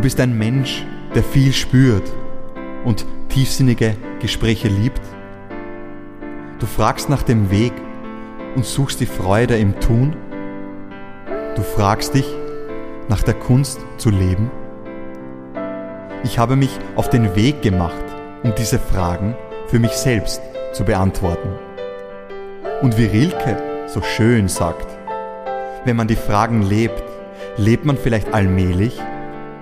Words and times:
Du 0.00 0.04
bist 0.04 0.18
ein 0.18 0.38
Mensch, 0.38 0.86
der 1.14 1.22
viel 1.22 1.52
spürt 1.52 2.10
und 2.86 3.04
tiefsinnige 3.28 3.94
Gespräche 4.18 4.68
liebt. 4.68 5.02
Du 6.58 6.64
fragst 6.64 7.10
nach 7.10 7.22
dem 7.22 7.50
Weg 7.50 7.74
und 8.56 8.64
suchst 8.64 9.00
die 9.00 9.04
Freude 9.04 9.58
im 9.58 9.78
Tun. 9.78 10.16
Du 11.54 11.60
fragst 11.60 12.14
dich 12.14 12.24
nach 13.10 13.22
der 13.22 13.34
Kunst 13.34 13.78
zu 13.98 14.08
leben. 14.08 14.50
Ich 16.24 16.38
habe 16.38 16.56
mich 16.56 16.70
auf 16.96 17.10
den 17.10 17.36
Weg 17.36 17.60
gemacht, 17.60 18.02
um 18.42 18.54
diese 18.54 18.78
Fragen 18.78 19.36
für 19.66 19.80
mich 19.80 19.92
selbst 19.92 20.40
zu 20.72 20.82
beantworten. 20.82 21.50
Und 22.80 22.96
wie 22.96 23.04
Rilke 23.04 23.84
so 23.86 24.00
schön 24.00 24.48
sagt, 24.48 24.86
wenn 25.84 25.96
man 25.96 26.08
die 26.08 26.16
Fragen 26.16 26.62
lebt, 26.62 27.04
lebt 27.58 27.84
man 27.84 27.98
vielleicht 27.98 28.32
allmählich, 28.32 28.98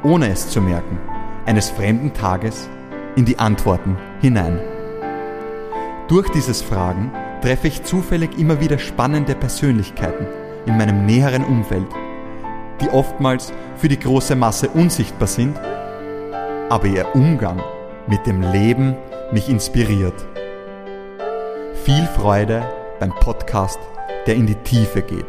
ohne 0.03 0.31
es 0.31 0.49
zu 0.49 0.61
merken, 0.61 0.99
eines 1.47 1.71
fremden 1.71 2.13
Tages 2.13 2.69
in 3.17 3.25
die 3.25 3.39
Antworten 3.39 3.97
hinein. 4.21 4.61
Durch 6.09 6.29
dieses 6.31 6.63
Fragen 6.63 7.13
treffe 7.43 7.69
ich 7.69 7.83
zufällig 7.83 8.39
immer 8.39 8.61
wieder 8.61 8.79
spannende 8.79 9.35
Persönlichkeiten 9.35 10.27
in 10.67 10.77
meinem 10.77 11.07
näheren 11.07 11.45
Umfeld, 11.45 11.87
die 12.81 12.89
oftmals 12.91 13.53
für 13.77 13.89
die 13.89 13.99
große 13.99 14.37
Masse 14.37 14.69
unsichtbar 14.69 15.29
sind, 15.29 15.59
aber 16.69 16.87
ihr 16.87 17.15
Umgang 17.15 17.61
mit 18.07 18.27
dem 18.27 18.43
Leben 18.43 18.97
mich 19.33 19.49
inspiriert. 19.49 20.15
Viel 21.85 22.07
Freude 22.07 22.63
beim 23.01 23.11
Podcast, 23.11 23.79
der 24.27 24.35
in 24.35 24.47
die 24.47 24.55
Tiefe 24.57 25.03
geht. 25.03 25.27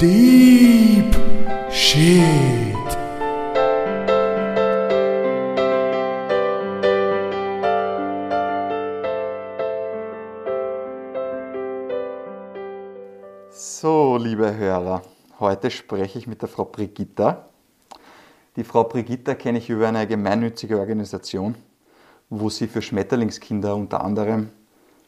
Deep 0.00 1.16
Shit. 1.70 2.77
Liebe 14.48 14.64
Hörer, 14.64 15.02
heute 15.40 15.70
spreche 15.70 16.18
ich 16.18 16.26
mit 16.26 16.40
der 16.40 16.48
Frau 16.48 16.64
Brigitta. 16.64 17.48
Die 18.56 18.64
Frau 18.64 18.84
Brigitta 18.84 19.34
kenne 19.34 19.58
ich 19.58 19.68
über 19.68 19.88
eine 19.88 20.06
gemeinnützige 20.06 20.78
Organisation, 20.78 21.54
wo 22.30 22.48
sie 22.48 22.66
für 22.66 22.80
Schmetterlingskinder 22.80 23.74
unter 23.74 24.02
anderem 24.02 24.48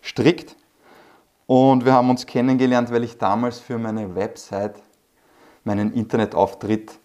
strickt. 0.03 0.57
Und 1.47 1.87
wir 1.87 1.95
haben 1.95 2.11
uns 2.11 2.27
kennengelernt, 2.27 2.91
weil 2.91 3.03
ich 3.03 3.17
damals 3.17 3.61
für 3.61 3.79
meine 3.79 4.15
Website, 4.15 4.83
meinen 5.65 5.95
Internetauftritt, 5.95 6.99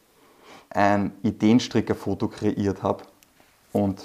ein 0.71 1.13
Ideenstrickerfoto 1.23 2.27
kreiert 2.27 2.83
habe 2.83 3.03
und 3.71 4.03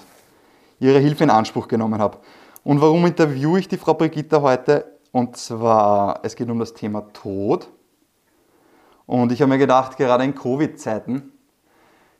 ihre 0.78 1.00
Hilfe 1.00 1.24
in 1.24 1.30
Anspruch 1.30 1.66
genommen 1.66 2.00
habe. 2.00 2.18
Und 2.62 2.80
warum 2.80 3.04
interviewe 3.06 3.58
ich 3.58 3.66
die 3.66 3.78
Frau 3.78 3.94
Brigitta 3.94 4.40
heute? 4.40 4.98
Und 5.10 5.36
zwar, 5.36 6.20
es 6.22 6.36
geht 6.36 6.48
um 6.48 6.60
das 6.60 6.74
Thema 6.74 7.12
Tod. 7.12 7.68
Und 9.10 9.32
ich 9.32 9.42
habe 9.42 9.48
mir 9.48 9.58
gedacht, 9.58 9.96
gerade 9.96 10.22
in 10.22 10.36
Covid-Zeiten, 10.36 11.32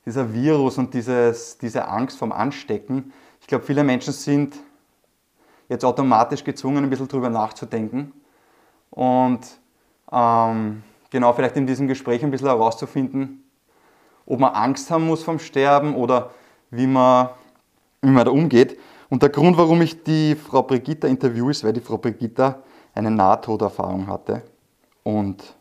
dieser 0.04 0.34
Virus 0.34 0.76
und 0.76 0.92
dieses, 0.92 1.56
diese 1.56 1.86
Angst 1.86 2.18
vom 2.18 2.32
Anstecken, 2.32 3.12
ich 3.40 3.46
glaube, 3.46 3.64
viele 3.64 3.84
Menschen 3.84 4.12
sind 4.12 4.56
jetzt 5.68 5.84
automatisch 5.84 6.42
gezwungen, 6.42 6.82
ein 6.82 6.90
bisschen 6.90 7.06
drüber 7.06 7.30
nachzudenken 7.30 8.12
und 8.90 9.38
ähm, 10.10 10.82
genau 11.10 11.32
vielleicht 11.32 11.56
in 11.56 11.64
diesem 11.64 11.86
Gespräch 11.86 12.24
ein 12.24 12.32
bisschen 12.32 12.48
herauszufinden, 12.48 13.44
ob 14.26 14.40
man 14.40 14.52
Angst 14.54 14.90
haben 14.90 15.06
muss 15.06 15.22
vom 15.22 15.38
Sterben 15.38 15.94
oder 15.94 16.30
wie 16.72 16.88
man, 16.88 17.28
wie 18.02 18.10
man 18.10 18.24
da 18.24 18.32
umgeht. 18.32 18.80
Und 19.10 19.22
der 19.22 19.30
Grund, 19.30 19.56
warum 19.56 19.80
ich 19.80 20.02
die 20.02 20.34
Frau 20.34 20.62
Brigitta 20.62 21.06
interviewe, 21.06 21.52
ist, 21.52 21.62
weil 21.62 21.72
die 21.72 21.82
Frau 21.82 21.98
Brigitta 21.98 22.64
eine 22.96 23.12
Nahtoderfahrung 23.12 24.08
hatte. 24.08 24.42
Und 25.04 25.54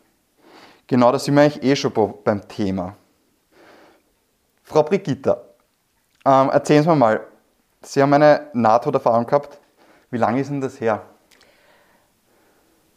genau 0.89 1.11
da 1.11 1.19
sind 1.19 1.35
wir 1.35 1.44
eigentlich 1.44 1.63
eh 1.63 1.75
schon 1.75 1.94
beim 2.23 2.45
Thema. 2.50 2.95
Frau 4.63 4.83
Brigitta, 4.83 5.41
ähm, 6.25 6.50
erzählen 6.50 6.83
Sie 6.83 6.89
mir 6.89 6.95
mal, 6.95 7.22
Sie 7.81 8.01
haben 8.01 8.11
eine 8.11 8.50
Nahtoderfahrung 8.53 9.25
gehabt. 9.25 9.57
Wie 10.11 10.17
lange 10.17 10.41
ist 10.41 10.49
denn 10.49 10.59
das 10.59 10.81
her? 10.81 11.01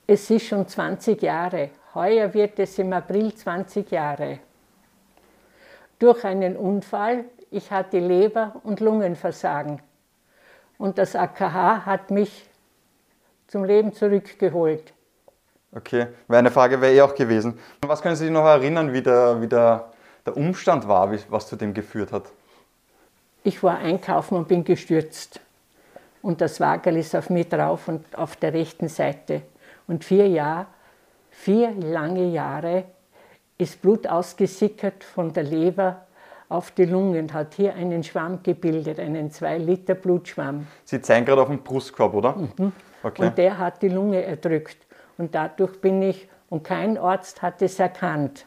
Es 0.07 0.29
ist 0.29 0.47
schon 0.47 0.67
20 0.67 1.23
Jahre. 1.23 1.71
Heuer 1.95 2.35
wird 2.35 2.59
es 2.59 2.79
im 2.79 2.93
April 2.93 3.33
20 3.33 3.91
Jahre. 3.91 4.41
Durch 5.99 6.25
einen 6.25 6.57
Unfall, 6.57 7.27
ich 7.51 7.71
hatte 7.71 8.01
Leber- 8.01 8.61
und 8.65 8.81
Lungenversagen. 8.81 9.81
Und 10.79 10.99
das 10.99 11.15
AKH 11.15 11.87
hat 11.87 12.11
mich 12.11 12.47
zum 13.47 13.65
Leben 13.65 13.93
zurückgeholt. 13.93 14.93
Okay, 15.75 16.09
wäre 16.29 16.39
eine 16.39 16.51
Frage 16.51 16.81
wäre 16.81 16.93
eh 16.93 17.01
auch 17.01 17.15
gewesen. 17.15 17.59
Was 17.81 18.03
können 18.03 18.15
Sie 18.15 18.25
sich 18.25 18.33
noch 18.33 18.45
erinnern, 18.45 18.93
wie 18.93 19.01
der, 19.01 19.41
wie 19.41 19.47
der, 19.47 19.91
der 20.27 20.37
Umstand 20.37 20.87
war, 20.87 21.11
was 21.31 21.47
zu 21.47 21.57
dem 21.57 21.73
geführt 21.73 22.13
hat? 22.13 22.25
Ich 23.43 23.63
war 23.63 23.79
einkaufen 23.79 24.37
und 24.37 24.49
bin 24.49 24.65
gestürzt. 24.65 25.41
Und 26.21 26.41
das 26.41 26.61
Wagel 26.61 26.99
ist 26.99 27.17
auf 27.17 27.31
mir 27.31 27.45
drauf 27.45 27.89
und 27.89 28.05
auf 28.17 28.37
der 28.37 28.53
rechten 28.53 28.89
Seite. 28.89 29.43
Und 29.89 30.05
vier 30.05 30.29
Jahre, 30.29 30.67
vier 31.31 31.73
lange 31.73 32.29
Jahre 32.29 32.85
ist 33.59 33.81
Blut 33.81 34.07
ausgesickert 34.07 35.03
von 35.03 35.33
der 35.33 35.45
Leber 35.45 36.07
auf 36.49 36.71
die 36.71 36.85
Lungen, 36.85 37.33
hat 37.33 37.55
hier 37.55 37.75
einen 37.75 38.05
Schwamm 38.05 38.43
gebildet, 38.43 39.01
einen 39.01 39.31
2 39.31 39.59
Liter 39.59 39.95
Blutschwamm. 39.95 40.67
Sie 40.85 41.01
zeigen 41.01 41.25
gerade 41.25 41.43
auf 41.43 41.49
den 41.49 41.63
Brustkorb, 41.63 42.13
oder? 42.13 42.37
Mhm. 42.37 42.73
Okay. 43.03 43.27
Und 43.27 43.39
der 43.39 43.59
hat 43.59 43.81
die 43.83 43.89
Lunge 43.89 44.23
erdrückt. 44.23 44.77
Und 45.19 45.35
dadurch 45.35 45.81
bin 45.81 46.03
ich, 46.03 46.29
und 46.49 46.65
kein 46.65 46.99
Arzt 46.99 47.41
hat 47.43 47.63
es 47.63 47.79
erkannt. 47.79 48.47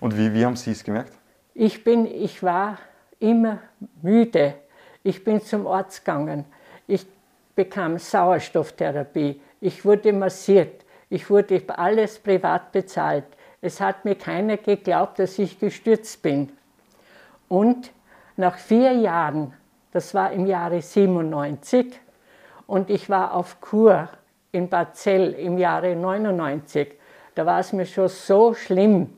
Und 0.00 0.16
wie, 0.16 0.34
wie 0.34 0.44
haben 0.44 0.56
Sie 0.56 0.72
es 0.72 0.82
gemerkt? 0.82 1.12
Ich, 1.54 1.84
bin, 1.84 2.06
ich 2.06 2.42
war 2.42 2.78
immer 3.18 3.58
müde. 4.02 4.54
Ich 5.02 5.22
bin 5.22 5.40
zum 5.40 5.66
Arzt 5.66 6.04
gegangen. 6.04 6.44
Ich 6.86 7.06
bekam 7.54 7.98
Sauerstofftherapie. 7.98 9.40
Ich 9.60 9.84
wurde 9.84 10.12
massiert. 10.12 10.84
Ich 11.08 11.28
wurde 11.28 11.62
alles 11.68 12.18
privat 12.18 12.72
bezahlt. 12.72 13.24
Es 13.60 13.80
hat 13.80 14.04
mir 14.04 14.14
keiner 14.14 14.56
geglaubt, 14.56 15.18
dass 15.18 15.38
ich 15.38 15.58
gestürzt 15.58 16.22
bin. 16.22 16.50
Und 17.48 17.92
nach 18.36 18.56
vier 18.56 18.92
Jahren, 18.92 19.52
das 19.92 20.14
war 20.14 20.32
im 20.32 20.46
Jahre 20.46 20.80
97, 20.80 22.00
und 22.66 22.88
ich 22.88 23.10
war 23.10 23.34
auf 23.34 23.60
Kur 23.60 24.08
in 24.52 24.68
Bad 24.68 24.96
Zell 24.96 25.32
im 25.32 25.58
Jahre 25.58 25.94
99. 25.94 26.92
Da 27.34 27.46
war 27.46 27.60
es 27.60 27.72
mir 27.72 27.86
schon 27.86 28.08
so 28.08 28.54
schlimm. 28.54 29.14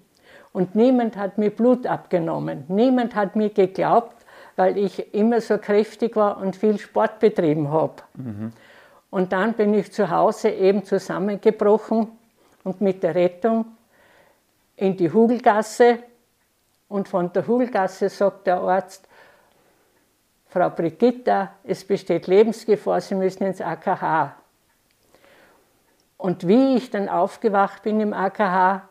Und 0.53 0.75
niemand 0.75 1.17
hat 1.17 1.39
mir 1.39 1.51
Blut 1.51 1.87
abgenommen. 1.87 2.65
Niemand 2.69 3.15
hat 3.15 3.37
mir 3.37 3.51
geglaubt, 3.51 4.17
weil 4.57 4.77
ich 4.77 5.15
immer 5.15 5.41
so 5.41 5.57
kräftig 5.59 6.15
war 6.17 6.39
und 6.39 6.57
viel 6.57 6.79
Sport 6.79 7.19
betrieben 7.21 7.71
habe. 7.71 8.03
Mhm. 8.15 8.53
Und 9.11 9.33
dann 9.33 9.55
bin 9.55 9.75
ich 9.75 9.93
zu 9.93 10.11
Hause 10.11 10.51
eben 10.51 10.85
zusammengebrochen 10.85 12.09
und 12.65 12.81
mit 12.81 13.03
der 13.03 13.15
Rettung 13.15 13.67
in 14.77 14.97
die 14.97 15.11
Hugelgasse. 15.11 15.99
Und 16.89 17.09
von 17.09 17.33
der 17.33 17.47
Hugelgasse 17.47 18.09
sagt 18.09 18.47
der 18.47 18.61
Arzt, 18.61 19.09
Frau 20.49 20.69
Brigitta, 20.69 21.55
es 21.65 21.83
besteht 21.83 22.27
Lebensgefahr, 22.27 23.01
Sie 23.01 23.15
müssen 23.15 23.45
ins 23.45 23.63
AKH. 23.63 24.37
Und 26.23 26.47
wie 26.47 26.77
ich 26.77 26.91
dann 26.91 27.09
aufgewacht 27.09 27.83
bin 27.83 27.99
im 27.99 28.13
AKH, 28.13 28.89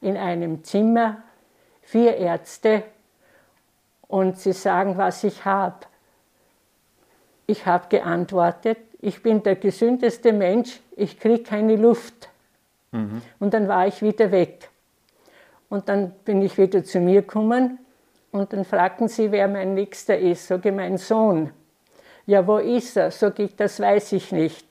in 0.00 0.16
einem 0.16 0.64
Zimmer, 0.64 1.18
vier 1.82 2.16
Ärzte, 2.16 2.84
und 4.08 4.38
sie 4.38 4.54
sagen, 4.54 4.96
was 4.96 5.22
ich 5.22 5.44
habe. 5.44 5.76
Ich 7.46 7.66
habe 7.66 7.88
geantwortet, 7.90 8.78
ich 8.98 9.22
bin 9.22 9.42
der 9.42 9.56
gesündeste 9.56 10.32
Mensch, 10.32 10.80
ich 10.96 11.20
kriege 11.20 11.42
keine 11.42 11.76
Luft. 11.76 12.30
Mhm. 12.92 13.20
Und 13.38 13.52
dann 13.52 13.68
war 13.68 13.86
ich 13.86 14.00
wieder 14.00 14.30
weg. 14.30 14.70
Und 15.68 15.90
dann 15.90 16.12
bin 16.24 16.40
ich 16.40 16.56
wieder 16.56 16.82
zu 16.82 16.98
mir 16.98 17.20
gekommen 17.20 17.78
und 18.32 18.54
dann 18.54 18.64
fragten 18.64 19.08
sie, 19.08 19.30
wer 19.30 19.48
mein 19.48 19.74
Nächster 19.74 20.16
ist. 20.16 20.46
Sag 20.46 20.64
ich, 20.64 20.72
mein 20.72 20.96
Sohn. 20.96 21.50
Ja, 22.24 22.46
wo 22.46 22.56
ist 22.56 22.96
er? 22.96 23.10
Sag 23.10 23.38
ich, 23.38 23.54
das 23.54 23.80
weiß 23.80 24.12
ich 24.12 24.32
nicht. 24.32 24.69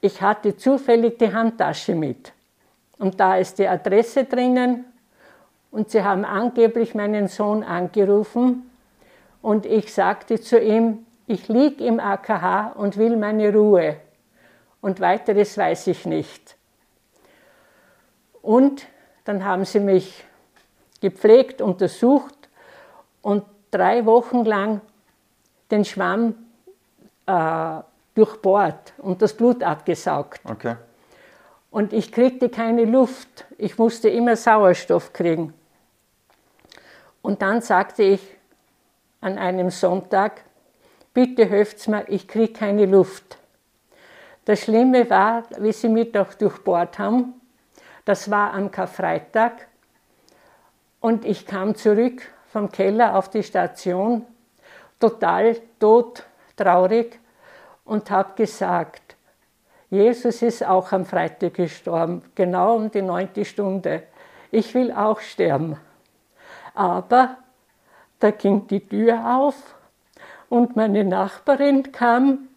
Ich 0.00 0.22
hatte 0.22 0.56
zufällig 0.56 1.18
die 1.18 1.32
Handtasche 1.32 1.94
mit. 1.94 2.32
Und 2.98 3.18
da 3.20 3.36
ist 3.36 3.58
die 3.58 3.68
Adresse 3.68 4.24
drinnen. 4.24 4.84
Und 5.70 5.90
sie 5.90 6.02
haben 6.02 6.24
angeblich 6.24 6.94
meinen 6.94 7.28
Sohn 7.28 7.62
angerufen. 7.62 8.70
Und 9.42 9.66
ich 9.66 9.92
sagte 9.92 10.40
zu 10.40 10.58
ihm, 10.58 11.06
ich 11.26 11.48
liege 11.48 11.84
im 11.84 12.00
AKH 12.00 12.72
und 12.76 12.96
will 12.96 13.16
meine 13.16 13.52
Ruhe. 13.52 13.96
Und 14.80 15.00
weiteres 15.00 15.58
weiß 15.58 15.88
ich 15.88 16.06
nicht. 16.06 16.56
Und 18.40 18.86
dann 19.24 19.44
haben 19.44 19.64
sie 19.64 19.80
mich 19.80 20.24
gepflegt, 21.00 21.60
untersucht 21.60 22.48
und 23.20 23.44
drei 23.70 24.06
Wochen 24.06 24.44
lang 24.44 24.80
den 25.70 25.84
Schwamm 25.84 26.34
äh, 27.26 27.80
durchbohrt 28.18 28.94
und 28.98 29.22
das 29.22 29.32
Blut 29.34 29.62
abgesaugt. 29.62 30.40
Okay. 30.44 30.74
Und 31.70 31.92
ich 31.92 32.10
kriegte 32.10 32.48
keine 32.48 32.84
Luft. 32.84 33.46
Ich 33.58 33.78
musste 33.78 34.08
immer 34.08 34.34
Sauerstoff 34.34 35.12
kriegen. 35.12 35.54
Und 37.22 37.42
dann 37.42 37.60
sagte 37.60 38.02
ich 38.02 38.20
an 39.20 39.38
einem 39.38 39.70
Sonntag, 39.70 40.42
bitte 41.14 41.44
helft's 41.44 41.86
mir, 41.86 42.08
ich 42.08 42.26
kriege 42.26 42.52
keine 42.52 42.86
Luft. 42.86 43.38
Das 44.44 44.60
Schlimme 44.60 45.08
war, 45.10 45.44
wie 45.58 45.72
sie 45.72 45.88
mich 45.88 46.10
doch 46.10 46.34
durchbohrt 46.34 46.98
haben, 46.98 47.34
das 48.04 48.30
war 48.30 48.54
am 48.54 48.70
Karfreitag 48.70 49.68
und 51.00 51.24
ich 51.24 51.46
kam 51.46 51.74
zurück 51.74 52.22
vom 52.50 52.72
Keller 52.72 53.14
auf 53.16 53.28
die 53.28 53.42
Station, 53.42 54.24
total 54.98 55.56
tot, 55.78 56.24
traurig 56.56 57.20
und 57.88 58.10
habe 58.10 58.34
gesagt, 58.36 59.16
Jesus 59.90 60.42
ist 60.42 60.64
auch 60.64 60.92
am 60.92 61.06
Freitag 61.06 61.54
gestorben, 61.54 62.22
genau 62.34 62.76
um 62.76 62.90
die 62.90 63.00
neunte 63.00 63.46
Stunde. 63.46 64.02
Ich 64.50 64.74
will 64.74 64.92
auch 64.92 65.20
sterben. 65.20 65.78
Aber 66.74 67.38
da 68.20 68.30
ging 68.30 68.66
die 68.66 68.86
Tür 68.86 69.38
auf 69.38 69.54
und 70.50 70.76
meine 70.76 71.02
Nachbarin 71.02 71.90
kam 71.90 72.48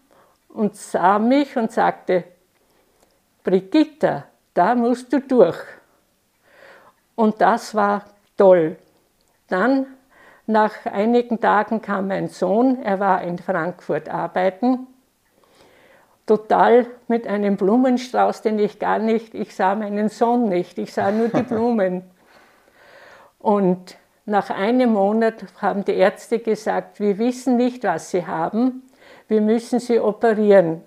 und 0.50 0.76
sah 0.76 1.18
mich 1.18 1.56
und 1.56 1.72
sagte, 1.72 2.26
Brigitta, 3.44 4.26
da 4.54 4.76
musst 4.76 5.14
du 5.14 5.22
durch. 5.22 5.60
Und 7.16 7.40
das 7.40 7.74
war 7.74 8.04
toll. 8.36 8.76
Dann, 9.48 9.86
nach 10.46 10.86
einigen 10.86 11.40
Tagen 11.40 11.82
kam 11.82 12.10
mein 12.10 12.28
Sohn, 12.28 12.84
er 12.84 13.00
war 13.00 13.22
in 13.22 13.38
Frankfurt 13.38 14.10
arbeiten 14.10 14.88
total 16.32 16.88
mit 17.10 17.28
einem 17.28 17.58
Blumenstrauß, 17.58 18.42
den 18.42 18.58
ich 18.58 18.80
gar 18.80 19.00
nicht, 19.00 19.36
ich 19.36 19.54
sah 19.54 19.76
meinen 19.76 20.08
Sohn 20.08 20.48
nicht, 20.48 20.78
ich 20.78 20.94
sah 20.94 21.12
nur 21.12 21.28
die 21.28 21.44
Blumen. 21.50 22.04
Und 23.38 23.98
nach 24.26 24.50
einem 24.50 24.94
Monat 24.94 25.44
haben 25.62 25.84
die 25.84 25.92
Ärzte 25.92 26.40
gesagt, 26.40 27.02
wir 27.02 27.18
wissen 27.18 27.58
nicht, 27.58 27.84
was 27.84 28.12
sie 28.12 28.26
haben, 28.26 28.84
wir 29.28 29.42
müssen 29.42 29.82
sie 29.82 30.00
operieren. 30.00 30.84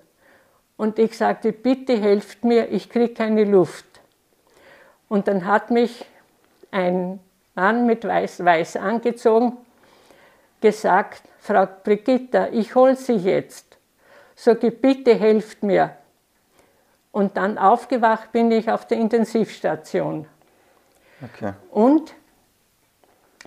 Und 0.77 0.97
ich 0.97 1.15
sagte, 1.15 1.51
bitte 1.51 1.95
helft 1.95 2.43
mir, 2.43 2.71
ich 2.71 2.89
kriege 2.89 3.13
keine 3.13 3.43
Luft. 3.43 3.85
Und 5.07 5.27
dann 5.27 5.45
hat 5.45 5.69
mich 5.69 6.05
ein 6.71 7.19
Mann 7.53 7.85
mit 7.85 8.03
weiß, 8.03 8.43
weiß 8.43 8.77
angezogen 8.77 9.57
gesagt, 10.59 11.21
Frau 11.37 11.67
Brigitta, 11.83 12.47
ich 12.51 12.73
hole 12.73 12.95
Sie 12.95 13.17
jetzt 13.17 13.64
sage 14.35 14.71
bitte 14.71 15.15
helft 15.15 15.63
mir. 15.63 15.95
Und 17.11 17.37
dann 17.37 17.57
aufgewacht 17.57 18.31
bin 18.31 18.51
ich 18.51 18.69
auf 18.69 18.85
der 18.87 18.97
Intensivstation. 18.97 20.27
Okay. 21.23 21.53
Und 21.71 22.13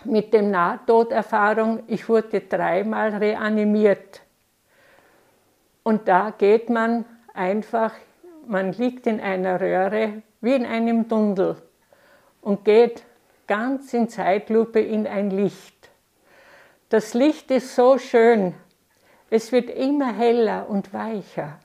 mit 0.05 0.33
dem 0.33 0.51
Nahtoderfahrung, 0.51 1.83
ich 1.87 2.09
wurde 2.09 2.41
dreimal 2.41 3.15
reanimiert. 3.17 4.23
Und 5.83 6.09
da 6.09 6.33
geht 6.37 6.71
man 6.71 7.05
einfach, 7.35 7.93
man 8.47 8.73
liegt 8.73 9.07
in 9.07 9.21
einer 9.21 9.61
Röhre 9.61 10.23
wie 10.41 10.55
in 10.55 10.65
einem 10.65 11.09
Tunnel 11.09 11.57
und 12.41 12.65
geht 12.65 13.05
ganz 13.47 13.93
in 13.93 14.09
Zeitlupe 14.09 14.81
in 14.81 15.07
ein 15.07 15.31
Licht. 15.31 15.91
Das 16.89 17.15
Licht 17.15 17.51
ist 17.51 17.75
so 17.75 17.99
schön, 17.99 18.55
es 19.31 19.53
wird 19.53 19.71
immer 19.71 20.13
heller 20.13 20.69
und 20.69 20.93
weicher, 20.93 21.59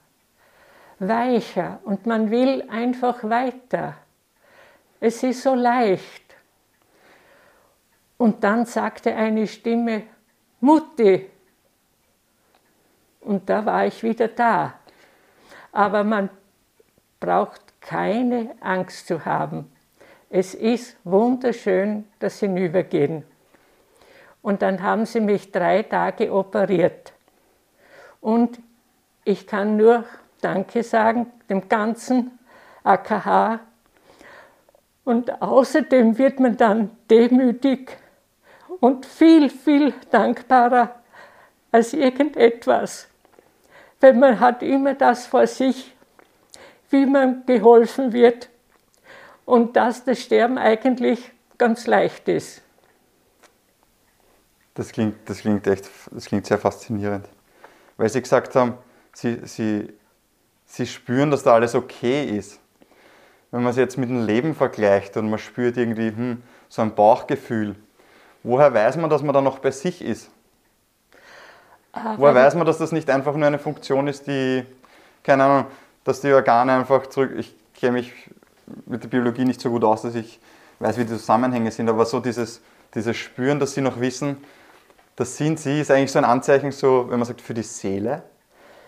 weicher 1.00 1.80
und 1.84 2.06
man 2.06 2.30
will 2.30 2.66
einfach 2.70 3.24
weiter. 3.24 3.96
Es 5.00 5.24
ist 5.24 5.44
so 5.44 5.54
leicht. 5.54 6.24
Und 8.18 8.44
dann 8.44 8.66
sagte 8.66 9.16
eine 9.16 9.48
Stimme, 9.48 10.04
Mutti. 10.62 11.30
Und 13.20 13.50
da 13.50 13.66
war 13.66 13.86
ich 13.86 14.02
wieder 14.04 14.30
da. 14.30 14.76
Aber 15.72 16.04
man 16.04 16.30
braucht 17.20 17.82
keine 17.82 18.56
Angst 18.62 19.08
zu 19.08 19.26
haben. 19.26 19.70
Es 20.30 20.54
ist 20.54 20.98
wunderschön, 21.04 22.08
das 22.20 22.40
Hinübergehen. 22.40 23.26
Und 24.42 24.62
dann 24.62 24.82
haben 24.82 25.06
sie 25.06 25.20
mich 25.20 25.52
drei 25.52 25.84
Tage 25.84 26.34
operiert. 26.34 27.13
Und 28.24 28.62
ich 29.26 29.46
kann 29.46 29.76
nur 29.76 30.06
Danke 30.40 30.82
sagen 30.82 31.30
dem 31.50 31.68
ganzen 31.68 32.40
AKH. 32.86 33.60
Und 35.04 35.42
außerdem 35.42 36.18
wird 36.18 36.40
man 36.40 36.56
dann 36.56 36.92
demütig 37.10 37.98
und 38.80 39.06
viel, 39.06 39.50
viel 39.50 39.94
dankbarer 40.10 41.02
als 41.70 41.92
irgendetwas. 41.92 43.10
Weil 44.00 44.14
man 44.14 44.40
hat 44.40 44.64
immer 44.64 44.94
das 44.94 45.28
vor 45.28 45.46
sich, 45.46 45.94
wie 46.92 47.06
man 47.06 47.46
geholfen 47.46 48.14
wird 48.14 48.50
und 49.44 49.76
dass 49.76 50.06
das 50.06 50.22
Sterben 50.22 50.58
eigentlich 50.58 51.30
ganz 51.58 51.88
leicht 51.88 52.30
ist. 52.30 52.62
Das 54.76 54.94
klingt, 54.94 55.30
das 55.30 55.40
klingt 55.40 55.68
echt, 55.68 55.90
das 56.10 56.26
klingt 56.26 56.46
sehr 56.46 56.58
faszinierend 56.58 57.28
weil 58.04 58.10
sie 58.10 58.22
gesagt 58.22 58.54
haben, 58.56 58.74
sie, 59.14 59.40
sie, 59.46 59.94
sie 60.66 60.86
spüren, 60.86 61.32
dass 61.32 61.44
da 61.44 61.54
alles 61.54 61.74
okay 61.74 62.26
ist. 62.26 62.60
Wenn 63.50 63.64
man 63.64 63.70
es 63.70 63.78
jetzt 63.78 63.98
mit 63.98 64.10
dem 64.10 64.26
Leben 64.26 64.56
vergleicht 64.56 65.16
und 65.16 65.30
man 65.30 65.40
spürt 65.40 65.78
irgendwie 65.78 66.10
hm, 66.10 66.44
so 66.68 66.82
ein 66.82 66.96
Bauchgefühl, 66.96 67.78
woher 68.44 68.74
weiß 68.74 68.98
man, 68.98 69.10
dass 69.10 69.24
man 69.24 69.34
da 69.34 69.40
noch 69.40 69.60
bei 69.60 69.72
sich 69.72 70.02
ist? 70.02 70.30
Ah, 71.94 72.16
woher 72.18 72.36
weiß 72.36 72.56
man, 72.56 72.66
dass 72.66 72.78
das 72.78 72.92
nicht 72.92 73.10
einfach 73.10 73.38
nur 73.38 73.48
eine 73.48 73.58
Funktion 73.58 74.10
ist, 74.10 74.28
die, 74.28 74.66
keine 75.24 75.46
Ahnung, 75.46 75.68
dass 76.04 76.20
die 76.20 76.34
Organe 76.34 76.74
einfach 76.74 77.08
zurück, 77.08 77.32
ich 77.38 77.56
kenne 77.74 77.94
mich 77.94 78.12
mit 78.86 79.02
der 79.02 79.08
Biologie 79.08 79.46
nicht 79.46 79.62
so 79.62 79.70
gut 79.70 79.86
aus, 79.86 80.02
dass 80.02 80.16
ich 80.16 80.42
weiß, 80.80 80.98
wie 80.98 81.06
die 81.06 81.14
Zusammenhänge 81.14 81.72
sind, 81.72 81.88
aber 81.88 82.06
so 82.06 82.20
dieses, 82.20 82.62
dieses 82.94 83.16
Spüren, 83.16 83.62
dass 83.62 83.76
sie 83.76 83.82
noch 83.82 84.02
wissen, 84.02 84.44
das 85.16 85.38
sind 85.38 85.60
sie, 85.60 85.82
ist 85.82 85.92
eigentlich 85.92 86.12
so 86.12 86.20
ein 86.20 86.26
Anzeichen, 86.26 86.72
so, 86.72 87.10
wenn 87.10 87.20
man 87.20 87.26
sagt, 87.26 87.42
für 87.42 87.54
die 87.54 87.64
Seele. 87.64 88.24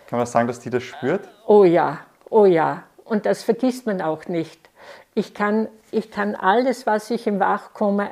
Kann 0.08 0.18
man 0.18 0.26
sagen, 0.26 0.46
dass 0.46 0.60
die 0.60 0.70
das 0.70 0.82
spürt? 0.82 1.28
Oh 1.46 1.64
ja, 1.64 1.98
oh 2.30 2.46
ja. 2.46 2.84
Und 3.04 3.26
das 3.26 3.42
vergisst 3.42 3.86
man 3.86 4.00
auch 4.00 4.26
nicht. 4.26 4.68
Ich 5.14 5.34
kann, 5.34 5.68
ich 5.90 6.10
kann 6.10 6.34
alles, 6.34 6.86
was 6.86 7.10
ich 7.10 7.26
im 7.26 7.40
Wachkoma 7.40 8.10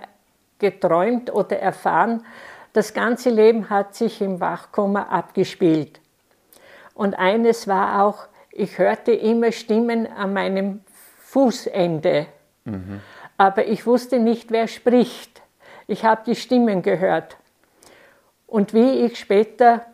geträumt 0.58 1.32
oder 1.32 1.58
erfahren, 1.58 2.24
das 2.72 2.94
ganze 2.94 3.30
Leben 3.30 3.70
hat 3.70 3.94
sich 3.94 4.20
im 4.20 4.40
Wachkoma 4.40 5.04
abgespielt. 5.04 6.00
Und 6.94 7.14
eines 7.14 7.68
war 7.68 8.02
auch, 8.02 8.26
ich 8.50 8.78
hörte 8.78 9.12
immer 9.12 9.52
Stimmen 9.52 10.06
an 10.06 10.32
meinem 10.32 10.80
Fußende. 11.22 12.26
Mhm. 12.64 13.00
Aber 13.36 13.66
ich 13.66 13.86
wusste 13.86 14.18
nicht, 14.18 14.50
wer 14.50 14.68
spricht. 14.68 15.42
Ich 15.86 16.04
habe 16.04 16.22
die 16.24 16.36
Stimmen 16.36 16.82
gehört. 16.82 17.36
Und 18.54 18.72
wie 18.72 19.04
ich 19.04 19.18
später 19.18 19.84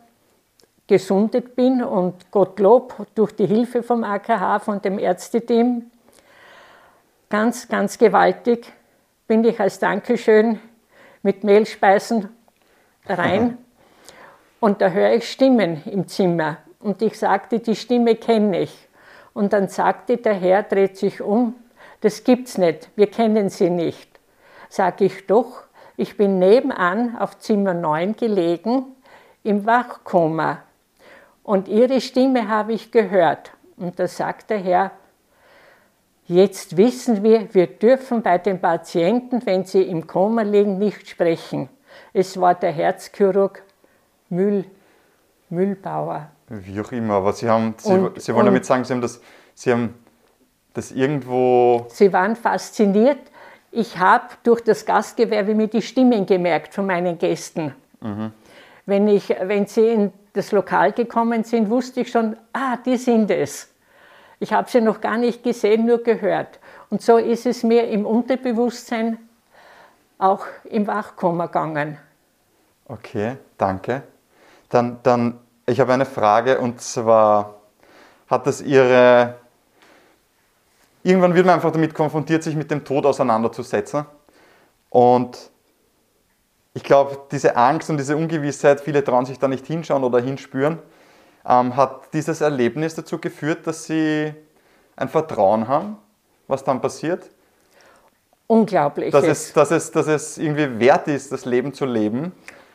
gesundet 0.85 1.55
bin 1.55 1.83
und 1.83 2.29
Gottlob 2.29 3.07
durch 3.15 3.31
die 3.31 3.47
Hilfe 3.47 3.81
vom 3.81 4.03
AKH, 4.03 4.59
von 4.59 4.79
dem 4.83 4.99
Ärzteteam, 4.99 5.89
ganz, 7.27 7.67
ganz 7.67 7.97
gewaltig, 7.97 8.71
bin 9.25 9.43
ich 9.45 9.59
als 9.59 9.79
Dankeschön 9.79 10.59
mit 11.23 11.43
Mehlspeisen 11.43 12.29
rein 13.07 13.57
und 14.59 14.79
da 14.79 14.89
höre 14.89 15.13
ich 15.13 15.31
Stimmen 15.31 15.81
im 15.85 16.07
Zimmer 16.07 16.57
und 16.81 17.01
ich 17.01 17.17
sagte, 17.17 17.57
die 17.57 17.75
Stimme 17.75 18.13
kenne 18.15 18.59
ich. 18.59 18.87
Und 19.33 19.53
dann 19.53 19.69
sagte 19.69 20.17
der 20.17 20.35
Herr, 20.35 20.61
dreht 20.61 20.97
sich 20.97 21.19
um, 21.19 21.55
das 22.01 22.23
gibt's 22.23 22.59
nicht, 22.59 22.91
wir 22.95 23.09
kennen 23.09 23.49
sie 23.49 23.71
nicht. 23.71 24.19
Sag 24.69 25.01
ich 25.01 25.25
doch, 25.25 25.63
ich 25.97 26.17
bin 26.17 26.39
nebenan 26.39 27.17
auf 27.17 27.39
Zimmer 27.39 27.73
9 27.73 28.15
gelegen 28.15 28.85
im 29.43 29.65
Wachkoma 29.65 30.63
und 31.43 31.67
ihre 31.67 32.01
Stimme 32.01 32.47
habe 32.47 32.73
ich 32.73 32.91
gehört. 32.91 33.51
Und 33.77 33.99
da 33.99 34.07
sagt 34.07 34.49
der 34.49 34.59
Herr, 34.59 34.91
jetzt 36.25 36.77
wissen 36.77 37.23
wir, 37.23 37.53
wir 37.53 37.67
dürfen 37.67 38.21
bei 38.21 38.37
den 38.37 38.61
Patienten, 38.61 39.45
wenn 39.45 39.65
sie 39.65 39.81
im 39.81 40.07
Koma 40.07 40.43
liegen, 40.43 40.77
nicht 40.77 41.09
sprechen. 41.09 41.69
Es 42.13 42.39
war 42.39 42.55
der 42.55 42.71
Herzchirurg 42.71 43.63
Müll, 44.29 44.65
Müllbauer. 45.49 46.29
Wie 46.47 46.79
auch 46.79 46.91
immer, 46.91 47.15
aber 47.15 47.33
Sie, 47.33 47.49
haben, 47.49 47.75
Sie, 47.77 47.93
und, 47.93 48.21
sie 48.21 48.33
wollen 48.33 48.45
damit 48.45 48.65
sagen, 48.65 48.83
Sie 48.83 48.93
haben, 48.93 49.01
das, 49.01 49.21
sie 49.55 49.71
haben 49.71 49.93
das 50.73 50.91
irgendwo... 50.91 51.85
Sie 51.89 52.11
waren 52.11 52.35
fasziniert 52.35 53.30
ich 53.71 53.97
habe 53.97 54.27
durch 54.43 54.61
das 54.61 54.85
Gastgewerbe 54.85 55.55
mir 55.55 55.67
die 55.67 55.81
Stimmen 55.81 56.25
gemerkt 56.25 56.73
von 56.73 56.85
meinen 56.85 57.17
Gästen. 57.17 57.73
Mhm. 58.01 58.31
Wenn, 58.85 59.07
ich, 59.07 59.29
wenn 59.29 59.65
sie 59.65 59.87
in 59.87 60.13
das 60.33 60.51
Lokal 60.51 60.91
gekommen 60.91 61.43
sind, 61.43 61.69
wusste 61.69 62.01
ich 62.01 62.11
schon, 62.11 62.35
ah, 62.53 62.77
die 62.77 62.97
sind 62.97 63.31
es. 63.31 63.69
Ich 64.39 64.53
habe 64.53 64.69
sie 64.69 64.81
noch 64.81 65.01
gar 65.01 65.17
nicht 65.17 65.43
gesehen, 65.43 65.85
nur 65.85 66.03
gehört. 66.03 66.59
Und 66.89 67.01
so 67.01 67.17
ist 67.17 67.45
es 67.45 67.63
mir 67.63 67.87
im 67.87 68.05
Unterbewusstsein 68.05 69.17
auch 70.17 70.45
im 70.65 70.87
Wachkoma 70.87 71.45
gegangen. 71.45 71.97
Okay, 72.87 73.37
danke. 73.57 74.03
Dann, 74.69 74.99
dann 75.03 75.39
ich 75.65 75.79
habe 75.79 75.93
eine 75.93 76.05
Frage 76.05 76.59
und 76.59 76.81
zwar 76.81 77.55
hat 78.27 78.47
das 78.47 78.61
Ihre. 78.61 79.40
Irgendwann 81.03 81.33
wird 81.33 81.45
man 81.45 81.55
einfach 81.55 81.71
damit 81.71 81.93
konfrontiert, 81.93 82.43
sich 82.43 82.55
mit 82.55 82.69
dem 82.69 82.83
Tod 82.83 83.05
auseinanderzusetzen. 83.05 84.05
Und 84.89 85.51
ich 86.73 86.83
glaube, 86.83 87.17
diese 87.31 87.55
Angst 87.55 87.89
und 87.89 87.97
diese 87.97 88.15
Ungewissheit, 88.15 88.81
viele 88.81 89.03
trauen 89.03 89.25
sich 89.25 89.39
da 89.39 89.47
nicht 89.47 89.65
hinschauen 89.65 90.03
oder 90.03 90.19
hinspüren, 90.19 90.79
ähm, 91.45 91.75
hat 91.75 92.13
dieses 92.13 92.41
Erlebnis 92.41 92.95
dazu 92.95 93.17
geführt, 93.17 93.65
dass 93.65 93.85
Sie 93.85 94.33
ein 94.95 95.09
Vertrauen 95.09 95.67
haben, 95.67 95.97
was 96.47 96.63
dann 96.63 96.81
passiert. 96.81 97.29
Unglaublich. 98.47 99.11
Dass 99.11 99.25
es, 99.25 99.53
dass, 99.53 99.71
es, 99.71 99.91
dass 99.91 100.07
es 100.07 100.37
irgendwie 100.37 100.79
wert 100.79 101.07
ist, 101.07 101.31
das 101.31 101.45
Leben 101.45 101.73
zu 101.73 101.85
leben 101.85 102.33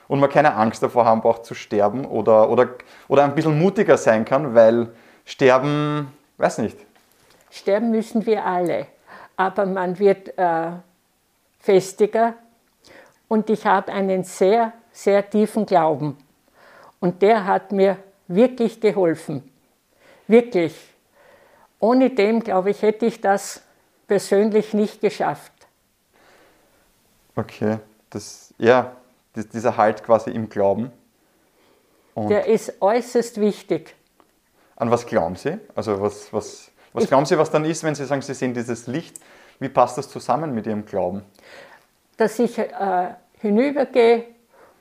und 0.08 0.20
man 0.20 0.30
keine 0.30 0.54
Angst 0.54 0.82
davor 0.82 1.04
haben 1.04 1.20
braucht 1.20 1.44
zu 1.44 1.54
sterben 1.54 2.04
oder, 2.06 2.48
oder, 2.50 2.68
oder 3.08 3.24
ein 3.24 3.34
bisschen 3.34 3.58
mutiger 3.58 3.96
sein 3.96 4.24
kann, 4.24 4.54
weil 4.54 4.88
sterben, 5.24 6.12
weiß 6.38 6.58
nicht. 6.58 6.85
Sterben 7.50 7.90
müssen 7.90 8.26
wir 8.26 8.44
alle, 8.44 8.86
aber 9.36 9.66
man 9.66 9.98
wird 9.98 10.36
äh, 10.36 10.72
festiger 11.58 12.34
und 13.28 13.50
ich 13.50 13.64
habe 13.66 13.92
einen 13.92 14.24
sehr, 14.24 14.72
sehr 14.92 15.28
tiefen 15.28 15.66
Glauben 15.66 16.16
und 17.00 17.22
der 17.22 17.46
hat 17.46 17.72
mir 17.72 17.98
wirklich 18.28 18.80
geholfen, 18.80 19.50
wirklich. 20.26 20.74
Ohne 21.78 22.10
dem, 22.10 22.40
glaube 22.40 22.70
ich, 22.70 22.82
hätte 22.82 23.06
ich 23.06 23.20
das 23.20 23.62
persönlich 24.06 24.72
nicht 24.72 25.00
geschafft. 25.00 25.52
Okay, 27.34 27.78
das, 28.10 28.54
ja, 28.58 28.96
dieser 29.34 29.76
Halt 29.76 30.02
quasi 30.02 30.30
im 30.30 30.48
Glauben. 30.48 30.90
Und 32.14 32.30
Der 32.30 32.46
ist 32.46 32.80
äußerst 32.80 33.38
wichtig. 33.40 33.94
An 34.76 34.90
was 34.90 35.06
glauben 35.06 35.36
Sie? 35.36 35.58
Also 35.74 36.00
was, 36.00 36.32
was, 36.32 36.70
was 36.96 37.08
glauben 37.08 37.26
Sie, 37.26 37.38
was 37.38 37.50
dann 37.50 37.64
ist, 37.64 37.84
wenn 37.84 37.94
Sie 37.94 38.04
sagen, 38.04 38.22
Sie 38.22 38.34
sehen 38.34 38.54
dieses 38.54 38.86
Licht? 38.86 39.20
Wie 39.58 39.68
passt 39.68 39.98
das 39.98 40.08
zusammen 40.08 40.54
mit 40.54 40.66
Ihrem 40.66 40.84
Glauben? 40.84 41.22
Dass 42.16 42.38
ich 42.38 42.58
äh, 42.58 42.64
hinübergehe 43.40 44.24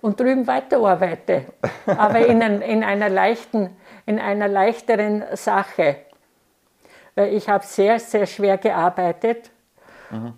und 0.02 0.20
drüben 0.20 0.48
weiterarbeite, 0.48 1.46
aber 1.86 2.26
in, 2.26 2.42
ein, 2.42 2.62
in, 2.62 2.84
einer 2.84 3.10
leichten, 3.10 3.76
in 4.06 4.20
einer 4.20 4.48
leichteren 4.48 5.24
Sache. 5.34 5.98
Weil 7.16 7.34
ich 7.34 7.50
habe 7.50 7.66
sehr, 7.66 8.00
sehr 8.00 8.26
schwer 8.26 8.58
gearbeitet 8.58 9.52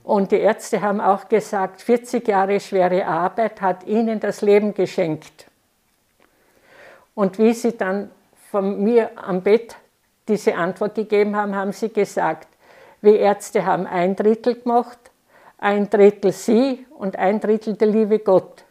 und 0.03 0.31
die 0.31 0.39
Ärzte 0.39 0.81
haben 0.81 1.01
auch 1.01 1.27
gesagt, 1.27 1.81
40 1.81 2.27
Jahre 2.27 2.59
schwere 2.59 3.05
Arbeit 3.05 3.61
hat 3.61 3.85
ihnen 3.85 4.19
das 4.19 4.41
Leben 4.41 4.73
geschenkt. 4.73 5.45
Und 7.13 7.37
wie 7.37 7.53
sie 7.53 7.77
dann 7.77 8.11
von 8.51 8.81
mir 8.83 9.11
am 9.15 9.41
Bett 9.41 9.75
diese 10.27 10.55
Antwort 10.55 10.95
gegeben 10.95 11.35
haben, 11.35 11.55
haben 11.55 11.71
sie 11.71 11.89
gesagt, 11.89 12.47
wir 13.01 13.19
Ärzte 13.19 13.65
haben 13.65 13.85
ein 13.85 14.15
Drittel 14.15 14.55
gemacht, 14.55 14.99
ein 15.57 15.89
Drittel 15.89 16.31
Sie 16.31 16.85
und 16.97 17.15
ein 17.15 17.39
Drittel 17.39 17.75
der 17.75 17.87
liebe 17.87 18.19
Gott. 18.19 18.63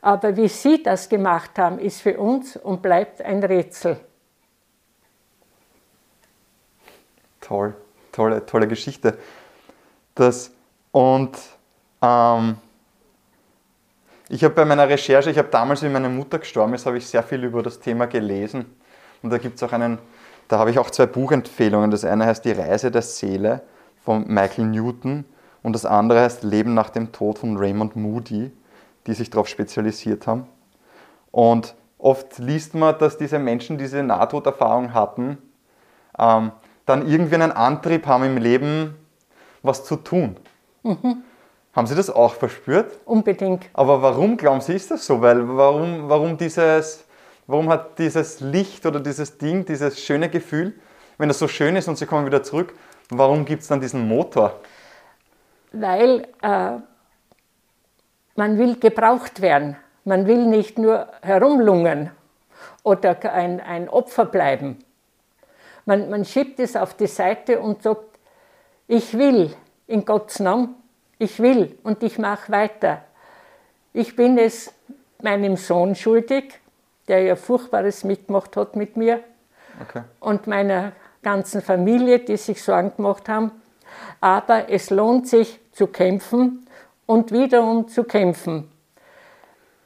Aber 0.00 0.36
wie 0.36 0.48
Sie 0.48 0.82
das 0.82 1.08
gemacht 1.08 1.58
haben, 1.58 1.78
ist 1.78 2.00
für 2.00 2.18
uns 2.18 2.56
und 2.56 2.82
bleibt 2.82 3.20
ein 3.22 3.42
Rätsel. 3.42 3.98
Toll, 7.40 7.74
tolle, 8.12 8.44
tolle 8.44 8.68
Geschichte. 8.68 9.18
Das, 10.14 10.50
und 10.92 11.36
ähm, 12.02 12.56
ich 14.28 14.42
habe 14.42 14.54
bei 14.54 14.64
meiner 14.64 14.88
Recherche, 14.88 15.30
ich 15.30 15.38
habe 15.38 15.48
damals, 15.48 15.82
wie 15.82 15.88
meine 15.88 16.08
Mutter 16.08 16.38
gestorben 16.38 16.74
ist, 16.74 16.86
habe 16.86 16.98
ich 16.98 17.06
sehr 17.06 17.22
viel 17.22 17.44
über 17.44 17.62
das 17.62 17.78
Thema 17.78 18.06
gelesen. 18.06 18.76
Und 19.22 19.30
da 19.30 19.38
gibt 19.38 19.56
es 19.56 19.62
auch 19.62 19.72
einen, 19.72 19.98
da 20.48 20.58
habe 20.58 20.70
ich 20.70 20.78
auch 20.78 20.90
zwei 20.90 21.06
Buchempfehlungen. 21.06 21.90
Das 21.90 22.04
eine 22.04 22.26
heißt 22.26 22.44
Die 22.44 22.52
Reise 22.52 22.90
der 22.90 23.02
Seele 23.02 23.62
von 24.04 24.24
Michael 24.26 24.66
Newton 24.66 25.24
und 25.62 25.72
das 25.72 25.84
andere 25.84 26.20
heißt 26.20 26.44
Leben 26.44 26.74
nach 26.74 26.90
dem 26.90 27.12
Tod 27.12 27.38
von 27.38 27.56
Raymond 27.56 27.96
Moody, 27.96 28.52
die 29.06 29.14
sich 29.14 29.30
darauf 29.30 29.48
spezialisiert 29.48 30.26
haben. 30.26 30.46
Und 31.32 31.74
oft 31.98 32.38
liest 32.38 32.74
man, 32.74 32.98
dass 32.98 33.18
diese 33.18 33.38
Menschen 33.38 33.78
diese 33.78 34.02
Nahtoderfahrung 34.02 34.94
hatten, 34.94 35.38
ähm, 36.18 36.52
dann 36.86 37.06
irgendwie 37.08 37.34
einen 37.34 37.52
Antrieb 37.52 38.06
haben 38.06 38.24
im 38.24 38.36
Leben, 38.36 38.94
was 39.62 39.84
zu 39.84 39.96
tun. 39.96 40.36
Mhm. 40.82 41.22
Haben 41.72 41.86
Sie 41.86 41.94
das 41.94 42.08
auch 42.08 42.34
verspürt? 42.34 42.98
Unbedingt. 43.04 43.64
Aber 43.74 44.00
warum 44.00 44.36
glauben 44.36 44.60
Sie, 44.60 44.72
ist 44.72 44.90
das 44.90 45.04
so? 45.04 45.20
Weil 45.20 45.46
warum, 45.46 46.08
warum, 46.08 46.38
dieses, 46.38 47.04
warum 47.46 47.68
hat 47.70 47.98
dieses 47.98 48.40
Licht 48.40 48.86
oder 48.86 49.00
dieses 49.00 49.38
Ding, 49.38 49.64
dieses 49.64 50.00
schöne 50.00 50.28
Gefühl, 50.28 50.74
wenn 51.18 51.28
das 51.28 51.38
so 51.38 51.48
schön 51.48 51.76
ist 51.76 51.88
und 51.88 51.96
Sie 51.96 52.06
kommen 52.06 52.26
wieder 52.26 52.42
zurück, 52.42 52.74
warum 53.10 53.44
gibt 53.44 53.62
es 53.62 53.68
dann 53.68 53.80
diesen 53.80 54.06
Motor? 54.06 54.60
Weil 55.72 56.28
äh, 56.42 56.78
man 58.34 58.58
will 58.58 58.76
gebraucht 58.78 59.40
werden. 59.40 59.76
Man 60.04 60.26
will 60.26 60.46
nicht 60.46 60.78
nur 60.78 61.08
herumlungern 61.22 62.10
oder 62.82 63.16
ein, 63.32 63.60
ein 63.60 63.88
Opfer 63.88 64.24
bleiben. 64.24 64.78
Man, 65.84 66.10
man 66.10 66.24
schiebt 66.24 66.60
es 66.60 66.76
auf 66.76 66.94
die 66.94 67.06
Seite 67.06 67.60
und 67.60 67.82
sagt, 67.82 68.18
ich 68.88 69.16
will 69.18 69.54
in 69.86 70.04
Gottes 70.04 70.40
Namen, 70.40 70.74
ich 71.18 71.40
will 71.40 71.76
und 71.82 72.02
ich 72.02 72.18
mache 72.18 72.52
weiter. 72.52 73.02
Ich 73.92 74.14
bin 74.14 74.38
es 74.38 74.72
meinem 75.22 75.56
Sohn 75.56 75.94
schuldig, 75.94 76.60
der 77.08 77.22
ja 77.22 77.36
Furchtbares 77.36 78.04
mitgemacht 78.04 78.56
hat 78.56 78.76
mit 78.76 78.96
mir 78.96 79.20
okay. 79.80 80.02
und 80.20 80.46
meiner 80.46 80.92
ganzen 81.22 81.62
Familie, 81.62 82.20
die 82.20 82.36
sich 82.36 82.62
Sorgen 82.62 82.92
gemacht 82.96 83.28
haben. 83.28 83.50
Aber 84.20 84.68
es 84.70 84.90
lohnt 84.90 85.28
sich 85.28 85.60
zu 85.72 85.86
kämpfen 85.86 86.66
und 87.06 87.32
wiederum 87.32 87.88
zu 87.88 88.04
kämpfen. 88.04 88.70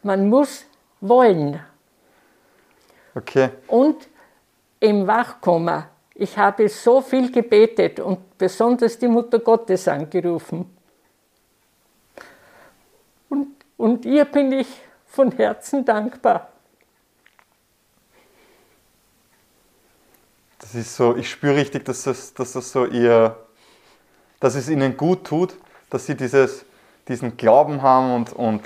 Man 0.02 0.28
muss 0.28 0.64
wollen. 1.00 1.60
Okay. 3.14 3.50
Und 3.66 4.08
im 4.80 5.06
Wachkommen 5.06 5.84
ich 6.20 6.36
habe 6.36 6.68
so 6.68 7.00
viel 7.00 7.32
gebetet 7.32 7.98
und 7.98 8.36
besonders 8.36 8.98
die 8.98 9.08
Mutter 9.08 9.38
Gottes 9.38 9.88
angerufen. 9.88 10.68
Und, 13.30 13.48
und 13.78 14.04
ihr 14.04 14.26
bin 14.26 14.52
ich 14.52 14.68
von 15.06 15.32
Herzen 15.32 15.82
dankbar. 15.82 16.49
Das 20.60 20.74
ist 20.74 20.94
so, 20.94 21.16
ich 21.16 21.30
spüre 21.30 21.56
richtig, 21.56 21.84
dass 21.84 22.04
das, 22.04 22.34
dass 22.34 22.52
das 22.52 22.70
so 22.70 22.84
ihr, 22.84 23.36
dass 24.40 24.54
es 24.54 24.68
ihnen 24.68 24.96
gut 24.96 25.26
tut, 25.26 25.56
dass 25.88 26.06
sie 26.06 26.14
dieses, 26.14 26.64
diesen 27.08 27.36
Glauben 27.36 27.82
haben 27.82 28.14
und, 28.14 28.32
und 28.32 28.62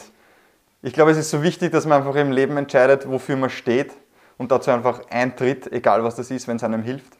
ich 0.82 0.92
glaube, 0.92 1.12
es 1.12 1.16
ist 1.16 1.30
so 1.30 1.42
wichtig, 1.42 1.72
dass 1.72 1.86
man 1.86 2.02
einfach 2.02 2.14
im 2.16 2.30
Leben 2.30 2.56
entscheidet, 2.56 3.08
wofür 3.08 3.36
man 3.36 3.48
steht 3.48 3.92
und 4.36 4.50
dazu 4.50 4.70
einfach 4.70 5.00
eintritt, 5.08 5.72
egal 5.72 6.04
was 6.04 6.16
das 6.16 6.30
ist, 6.30 6.46
wenn 6.46 6.56
es 6.56 6.64
einem 6.64 6.82
hilft. 6.82 7.16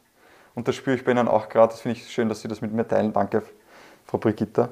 Und 0.54 0.68
das 0.68 0.74
spüre 0.74 0.96
ich 0.96 1.04
bei 1.04 1.12
Ihnen 1.12 1.28
auch 1.28 1.48
gerade. 1.48 1.72
Das 1.72 1.80
finde 1.80 1.98
ich 1.98 2.10
schön, 2.10 2.28
dass 2.28 2.40
Sie 2.40 2.48
das 2.48 2.60
mit 2.60 2.72
mir 2.72 2.86
teilen. 2.86 3.12
Danke, 3.12 3.42
Frau 4.04 4.18
Brigitta. 4.18 4.68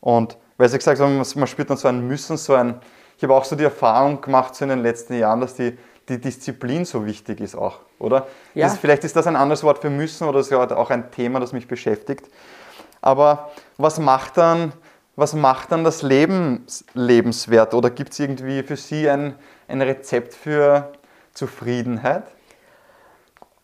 Und 0.00 0.36
weil 0.56 0.68
Sie 0.68 0.78
gesagt 0.78 1.00
haben, 1.00 1.16
man 1.16 1.46
spürt 1.46 1.70
dann 1.70 1.76
so 1.76 1.88
ein 1.88 2.06
Müssen, 2.06 2.36
so 2.36 2.54
ein. 2.54 2.80
Ich 3.16 3.22
habe 3.22 3.34
auch 3.34 3.44
so 3.44 3.56
die 3.56 3.64
Erfahrung 3.64 4.20
gemacht 4.20 4.54
so 4.54 4.64
in 4.64 4.70
den 4.70 4.82
letzten 4.82 5.14
Jahren, 5.14 5.40
dass 5.40 5.54
die, 5.54 5.76
die 6.08 6.20
Disziplin 6.20 6.84
so 6.84 7.04
wichtig 7.04 7.40
ist 7.40 7.54
auch, 7.54 7.80
oder? 7.98 8.26
Ja. 8.54 8.66
Das, 8.66 8.78
vielleicht 8.78 9.04
ist 9.04 9.14
das 9.16 9.26
ein 9.26 9.36
anderes 9.36 9.62
Wort 9.62 9.78
für 9.78 9.90
müssen 9.90 10.26
oder 10.26 10.40
ist 10.40 10.50
ja 10.50 10.58
auch 10.58 10.90
ein 10.90 11.10
Thema, 11.10 11.40
das 11.40 11.52
mich 11.52 11.68
beschäftigt. 11.68 12.26
Aber 13.00 13.50
was 13.76 13.98
macht 13.98 14.38
dann, 14.38 14.72
was 15.16 15.34
macht 15.34 15.72
dann 15.72 15.84
das 15.84 16.02
Leben 16.02 16.66
lebenswert? 16.94 17.74
Oder 17.74 17.90
gibt 17.90 18.12
es 18.12 18.18
irgendwie 18.18 18.62
für 18.62 18.76
Sie 18.76 19.08
ein, 19.08 19.34
ein 19.68 19.82
Rezept 19.82 20.34
für 20.34 20.92
Zufriedenheit? 21.34 22.24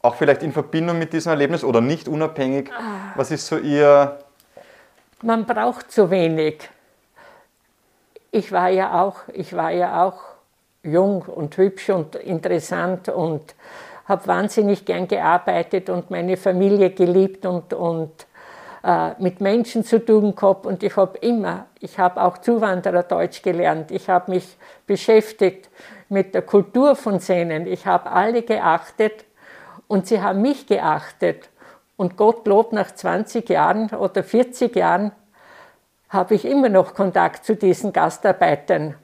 Auch 0.03 0.17
vielleicht 0.17 0.43
in 0.43 0.53
Verbindung 0.53 0.99
mit 0.99 1.13
diesem 1.13 1.31
Erlebnis 1.31 1.65
oder 1.65 1.81
nicht 1.81 2.09
unabhängig. 2.09 2.71
Ah. 2.73 3.13
Was 3.17 3.31
ist 3.31 3.47
so 3.47 3.57
Ihr... 3.57 4.19
Man 5.23 5.47
braucht 5.47 5.91
zu 5.91 6.11
wenig. 6.11 6.69
Ich 8.31 8.53
war 8.53 8.69
ja 8.69 9.01
auch, 9.01 9.21
ich 9.33 9.57
war 9.57 9.71
ja 9.71 10.05
auch 10.05 10.34
jung 10.85 11.23
und 11.23 11.57
hübsch 11.57 11.91
und 11.91 12.14
interessant 12.14 13.09
und 13.09 13.55
habe 14.07 14.26
wahnsinnig 14.26 14.85
gern 14.85 15.09
gearbeitet 15.09 15.88
und 15.88 16.11
meine 16.11 16.37
Familie 16.37 16.91
geliebt 16.91 17.47
und, 17.47 17.73
und 17.73 18.12
äh, 18.85 19.12
mit 19.19 19.41
Menschen 19.41 19.83
zu 19.83 20.05
tun 20.05 20.35
gehabt. 20.35 20.67
Und 20.67 20.83
ich 20.83 20.97
habe 20.97 21.17
immer, 21.19 21.67
ich 21.81 21.99
habe 21.99 22.23
auch 22.23 22.38
Zuwanderer 22.38 23.03
Deutsch 23.03 23.43
gelernt. 23.43 23.91
Ich 23.91 24.09
habe 24.11 24.33
mich 24.33 24.57
beschäftigt 24.87 25.71
mit 26.11 26.35
der 26.35 26.43
Kultur 26.43 26.95
von 26.95 27.19
Sehnen. 27.19 27.67
Ich 27.67 27.87
habe 27.87 28.11
alle 28.11 28.43
geachtet 28.43 29.25
und 29.88 30.07
sie 30.07 30.21
haben 30.21 30.43
mich 30.43 30.67
geachtet. 30.67 31.49
Und 31.97 32.17
Gottlob, 32.17 32.73
nach 32.73 32.93
20 32.93 33.49
Jahren 33.49 33.88
oder 33.91 34.23
40 34.23 34.76
Jahren 34.76 35.12
habe 36.09 36.35
ich 36.35 36.45
immer 36.45 36.69
noch 36.69 36.95
Kontakt 36.95 37.45
zu 37.45 37.57
diesen 37.57 37.93
Gastarbeitern, 37.93 38.97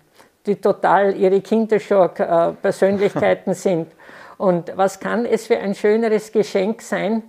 die 0.47 0.57
total 0.57 1.17
ihre 1.17 1.41
Kinderschock-Persönlichkeiten 1.41 3.55
sind. 3.67 3.93
Und 4.39 4.77
was 4.77 4.99
kann 4.99 5.27
es 5.27 5.47
für 5.47 5.59
ein 5.59 5.75
schöneres 5.75 6.33
Geschenk 6.33 6.83
sein, 6.83 7.23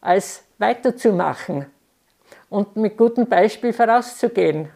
als 0.00 0.44
weiterzumachen 0.58 1.66
und 2.50 2.76
mit 2.76 2.96
gutem 2.96 3.26
Beispiel 3.26 3.72
vorauszugehen? 3.72 4.68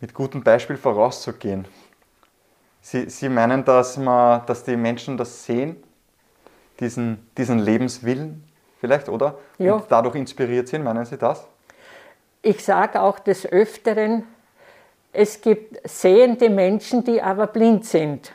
Mit 0.00 0.14
gutem 0.14 0.42
Beispiel 0.42 0.76
vorauszugehen. 0.76 1.66
Sie, 2.80 3.08
Sie 3.08 3.28
meinen, 3.28 3.64
dass, 3.64 3.96
man, 3.96 4.44
dass 4.46 4.64
die 4.64 4.76
Menschen 4.76 5.16
das 5.16 5.44
sehen, 5.44 5.80
diesen, 6.80 7.30
diesen 7.36 7.60
Lebenswillen 7.60 8.42
vielleicht, 8.80 9.08
oder? 9.08 9.38
Ja. 9.58 9.74
Und 9.74 9.84
dadurch 9.88 10.16
inspiriert 10.16 10.66
sind, 10.66 10.82
meinen 10.82 11.04
Sie 11.04 11.16
das? 11.16 11.46
Ich 12.42 12.64
sage 12.64 13.00
auch 13.00 13.20
des 13.20 13.46
Öfteren, 13.46 14.26
es 15.12 15.40
gibt 15.40 15.88
sehende 15.88 16.48
Menschen, 16.48 17.04
die 17.04 17.20
aber 17.20 17.46
blind 17.46 17.84
sind. 17.84 18.32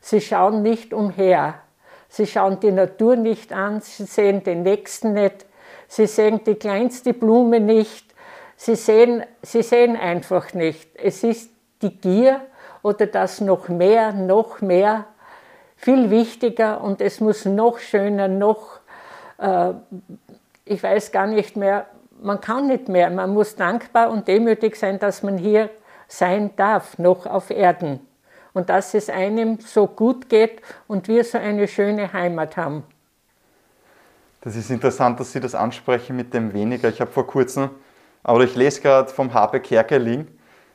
Sie 0.00 0.20
schauen 0.20 0.62
nicht 0.62 0.94
umher. 0.94 1.54
Sie 2.08 2.26
schauen 2.26 2.60
die 2.60 2.70
Natur 2.70 3.16
nicht 3.16 3.52
an, 3.52 3.80
sie 3.80 4.04
sehen 4.04 4.44
den 4.44 4.62
Nächsten 4.62 5.12
nicht, 5.12 5.44
sie 5.88 6.06
sehen 6.06 6.42
die 6.44 6.54
kleinste 6.54 7.12
Blume 7.12 7.58
nicht, 7.58 8.14
sie 8.56 8.76
sehen, 8.76 9.24
sie 9.42 9.62
sehen 9.62 9.96
einfach 9.96 10.54
nicht. 10.54 10.88
Es 10.94 11.24
ist 11.24 11.50
die 11.82 11.90
Gier 11.90 12.40
oder 12.82 13.06
das 13.06 13.40
noch 13.40 13.68
mehr, 13.68 14.12
noch 14.12 14.60
mehr 14.60 15.06
viel 15.76 16.10
wichtiger 16.10 16.80
und 16.80 17.00
es 17.00 17.20
muss 17.20 17.44
noch 17.44 17.78
schöner, 17.80 18.28
noch, 18.28 18.78
äh, 19.38 19.72
ich 20.64 20.82
weiß 20.82 21.12
gar 21.12 21.26
nicht 21.26 21.56
mehr, 21.56 21.86
man 22.22 22.40
kann 22.40 22.68
nicht 22.68 22.88
mehr, 22.88 23.10
man 23.10 23.34
muss 23.34 23.56
dankbar 23.56 24.10
und 24.10 24.26
demütig 24.26 24.76
sein, 24.76 24.98
dass 24.98 25.22
man 25.22 25.36
hier 25.36 25.68
sein 26.08 26.50
darf, 26.56 26.98
noch 26.98 27.26
auf 27.26 27.50
Erden. 27.50 28.00
Und 28.52 28.70
dass 28.70 28.94
es 28.94 29.10
einem 29.10 29.60
so 29.60 29.86
gut 29.86 30.28
geht 30.28 30.62
und 30.86 31.08
wir 31.08 31.24
so 31.24 31.38
eine 31.38 31.68
schöne 31.68 32.12
Heimat 32.12 32.56
haben. 32.56 32.84
Das 34.40 34.56
ist 34.56 34.70
interessant, 34.70 35.18
dass 35.20 35.32
Sie 35.32 35.40
das 35.40 35.54
ansprechen 35.54 36.16
mit 36.16 36.32
dem 36.32 36.52
weniger. 36.52 36.88
Ich 36.88 37.00
habe 37.00 37.10
vor 37.10 37.26
kurzem, 37.26 37.70
oder 38.24 38.44
ich 38.44 38.54
lese 38.54 38.80
gerade 38.80 39.10
vom 39.10 39.34
Habe 39.34 39.60
Kerkeling, 39.60 40.28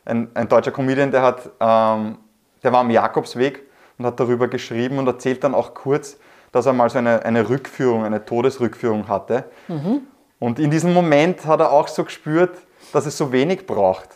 ein, 0.06 0.30
ein 0.34 0.48
deutscher 0.48 0.72
Comedian, 0.72 1.12
der, 1.12 1.22
hat, 1.22 1.50
ähm, 1.60 2.18
der 2.64 2.72
war 2.72 2.82
am 2.82 2.90
Jakobsweg 2.90 3.64
und 3.98 4.06
hat 4.06 4.20
darüber 4.20 4.48
geschrieben 4.48 4.98
und 4.98 5.08
erzählt 5.08 5.44
dann 5.44 5.56
auch 5.56 5.74
kurz, 5.74 6.18
dass 6.52 6.66
er 6.66 6.74
mal 6.74 6.90
so 6.90 6.98
eine, 6.98 7.24
eine 7.24 7.48
Rückführung, 7.48 8.04
eine 8.04 8.26
Todesrückführung 8.26 9.08
hatte. 9.08 9.46
Mhm. 9.68 10.02
Und 10.40 10.60
in 10.60 10.72
diesem 10.72 10.94
Moment 10.94 11.46
hat 11.46 11.60
er 11.60 11.72
auch 11.72 11.88
so 11.88 12.04
gespürt, 12.04 12.58
dass 12.94 13.06
es 13.06 13.18
so 13.18 13.32
wenig 13.32 13.68
braucht, 13.68 14.10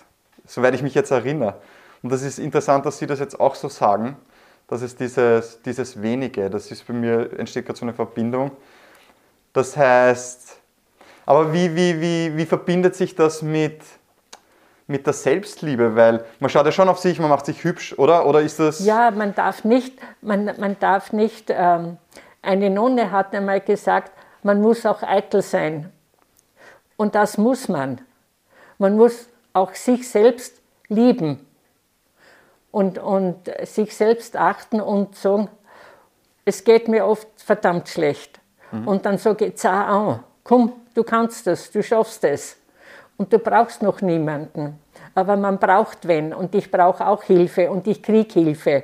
soweit 0.46 0.76
ich 0.76 0.82
mich 0.82 0.94
jetzt 0.94 1.12
erinnere. 1.12 1.56
Und 2.02 2.12
das 2.12 2.22
ist 2.22 2.40
interessant, 2.40 2.86
dass 2.86 2.98
Sie 3.00 3.08
das 3.08 3.20
jetzt 3.20 3.40
auch 3.40 3.56
so 3.56 3.68
sagen, 3.68 4.18
dass 4.68 4.82
es 4.82 4.96
dieses, 4.96 5.62
dieses 5.62 6.02
Wenige, 6.02 6.50
das 6.50 6.72
ist 6.72 6.88
bei 6.88 6.94
mir, 6.94 7.38
entsteht 7.38 7.66
gerade 7.66 7.78
so 7.78 7.86
eine 7.86 7.94
Verbindung. 7.94 8.52
Das 9.54 9.78
heißt, 9.78 10.60
aber 11.26 11.54
wie, 11.54 11.76
wie, 11.76 12.02
wie, 12.02 12.38
wie 12.38 12.46
verbindet 12.46 12.96
sich 12.96 13.16
das 13.16 13.42
mit, 13.42 13.82
mit 14.88 15.06
der 15.06 15.14
Selbstliebe? 15.14 15.96
Weil 15.96 16.26
man 16.40 16.50
schaut 16.50 16.66
ja 16.66 16.72
schon 16.72 16.90
auf 16.90 17.00
sich, 17.00 17.20
man 17.20 17.30
macht 17.30 17.46
sich 17.46 17.64
hübsch, 17.64 17.98
oder? 17.98 18.26
Oder 18.26 18.42
ist 18.42 18.60
das. 18.60 18.86
Ja, 18.86 19.12
man 19.12 19.34
darf 19.34 19.64
nicht, 19.64 19.98
man, 20.22 20.46
man 20.60 20.78
darf 20.80 21.14
nicht, 21.14 21.48
ähm, 21.50 21.98
eine 22.42 22.70
Nonne 22.70 23.12
hat 23.12 23.34
einmal 23.34 23.62
gesagt, 23.62 24.12
man 24.44 24.62
muss 24.62 24.86
auch 24.86 25.02
eitel 25.02 25.42
sein. 25.42 25.92
Und 26.98 27.16
das 27.16 27.38
muss 27.38 27.68
man. 27.68 28.02
Man 28.78 28.96
muss 28.96 29.28
auch 29.56 29.74
sich 29.74 30.10
selbst 30.10 30.62
lieben 30.90 31.46
und, 32.72 32.98
und 32.98 33.50
sich 33.64 33.96
selbst 33.96 34.36
achten 34.36 34.82
und 34.82 35.16
sagen, 35.16 35.48
es 36.44 36.64
geht 36.64 36.88
mir 36.88 37.06
oft 37.06 37.28
verdammt 37.38 37.88
schlecht. 37.88 38.40
Mhm. 38.72 38.88
Und 38.88 39.06
dann 39.06 39.18
sage 39.18 39.46
ich, 39.46 39.56
zah 39.56 39.86
an, 39.86 40.24
komm, 40.44 40.74
du 40.94 41.04
kannst 41.04 41.48
das, 41.48 41.72
du 41.72 41.82
schaffst 41.82 42.24
es. 42.26 42.58
Und 43.18 43.32
du 43.32 43.40
brauchst 43.40 43.82
noch 43.82 44.02
niemanden. 44.02 44.78
Aber 45.16 45.38
man 45.38 45.58
braucht 45.58 46.06
wen 46.06 46.34
und 46.34 46.54
ich 46.54 46.70
brauche 46.70 47.08
auch 47.08 47.24
Hilfe 47.24 47.72
und 47.72 47.88
ich 47.88 48.04
kriege 48.04 48.34
Hilfe. 48.34 48.84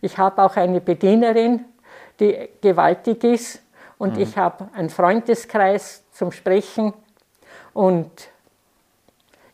Ich 0.00 0.16
habe 0.16 0.42
auch 0.42 0.56
eine 0.56 0.80
Bedienerin, 0.80 1.66
die 2.18 2.48
gewaltig 2.62 3.24
ist 3.24 3.60
und 3.98 4.14
mhm. 4.14 4.22
ich 4.22 4.38
habe 4.38 4.68
einen 4.72 4.88
Freundeskreis 4.88 6.02
zum 6.12 6.32
Sprechen 6.32 6.94
und 7.74 8.10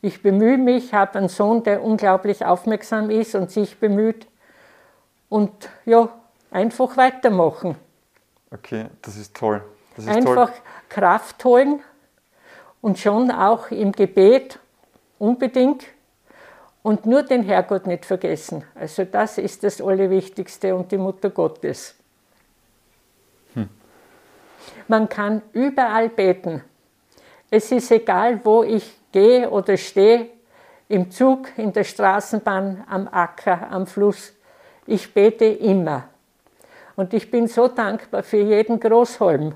ich 0.04 0.22
bemühe 0.22 0.58
mich, 0.58 0.92
habe 0.92 1.18
einen 1.18 1.28
Sohn, 1.28 1.62
der 1.62 1.82
unglaublich 1.82 2.44
aufmerksam 2.44 3.08
ist 3.08 3.34
und 3.34 3.50
sich 3.50 3.78
bemüht 3.80 4.26
und 5.30 5.70
ja, 5.86 6.10
einfach 6.50 6.96
weitermachen. 6.98 7.76
Okay, 8.50 8.86
das 9.00 9.16
ist 9.16 9.34
toll. 9.34 9.64
Das 9.96 10.04
ist 10.04 10.10
einfach 10.10 10.50
toll. 10.50 10.60
Kraft 10.90 11.42
holen 11.46 11.80
und 12.82 12.98
schon 12.98 13.30
auch 13.30 13.70
im 13.70 13.92
Gebet 13.92 14.58
unbedingt 15.18 15.86
und 16.82 17.06
nur 17.06 17.22
den 17.22 17.42
Herrgott 17.42 17.86
nicht 17.86 18.04
vergessen. 18.04 18.62
Also 18.74 19.04
das 19.04 19.38
ist 19.38 19.64
das 19.64 19.80
Allerwichtigste 19.80 20.76
und 20.76 20.92
die 20.92 20.98
Mutter 20.98 21.30
Gottes. 21.30 21.94
Hm. 23.54 23.70
Man 24.86 25.08
kann 25.08 25.40
überall 25.52 26.10
beten. 26.10 26.62
Es 27.56 27.70
ist 27.70 27.92
egal, 27.92 28.40
wo 28.42 28.64
ich 28.64 28.98
gehe 29.12 29.48
oder 29.48 29.76
stehe, 29.76 30.26
im 30.88 31.08
Zug, 31.08 31.56
in 31.56 31.72
der 31.72 31.84
Straßenbahn, 31.84 32.82
am 32.88 33.06
Acker, 33.06 33.68
am 33.70 33.86
Fluss. 33.86 34.32
Ich 34.88 35.14
bete 35.14 35.44
immer. 35.44 36.08
Und 36.96 37.14
ich 37.14 37.30
bin 37.30 37.46
so 37.46 37.68
dankbar 37.68 38.24
für 38.24 38.38
jeden 38.38 38.80
Großholm, 38.80 39.54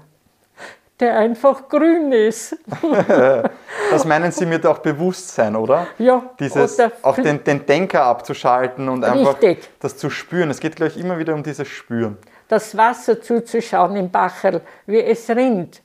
der 1.01 1.19
einfach 1.19 1.69
grün 1.69 2.13
ist. 2.13 2.57
das 3.91 4.05
meinen 4.05 4.31
Sie 4.31 4.47
mit 4.47 4.65
auch 4.65 4.79
Bewusstsein, 4.79 5.57
oder? 5.57 5.89
Ja. 5.99 6.23
Dieses, 6.39 6.79
auch 7.03 7.17
den, 7.17 7.43
den, 7.43 7.67
Denker 7.67 8.05
abzuschalten 8.05 8.89
und 8.89 9.03
einfach 9.03 9.43
richtig. 9.43 9.71
das 9.81 9.97
zu 9.97 10.09
spüren. 10.09 10.51
Es 10.51 10.61
geht 10.61 10.77
gleich 10.77 10.97
immer 10.97 11.19
wieder 11.19 11.35
um 11.35 11.43
dieses 11.43 11.67
Spüren. 11.67 12.17
Das 12.47 12.77
Wasser 12.77 13.21
zuzuschauen 13.21 13.97
im 13.97 14.09
Bacherl, 14.09 14.61
wie 14.87 15.03
es 15.03 15.29
rinnt. 15.29 15.83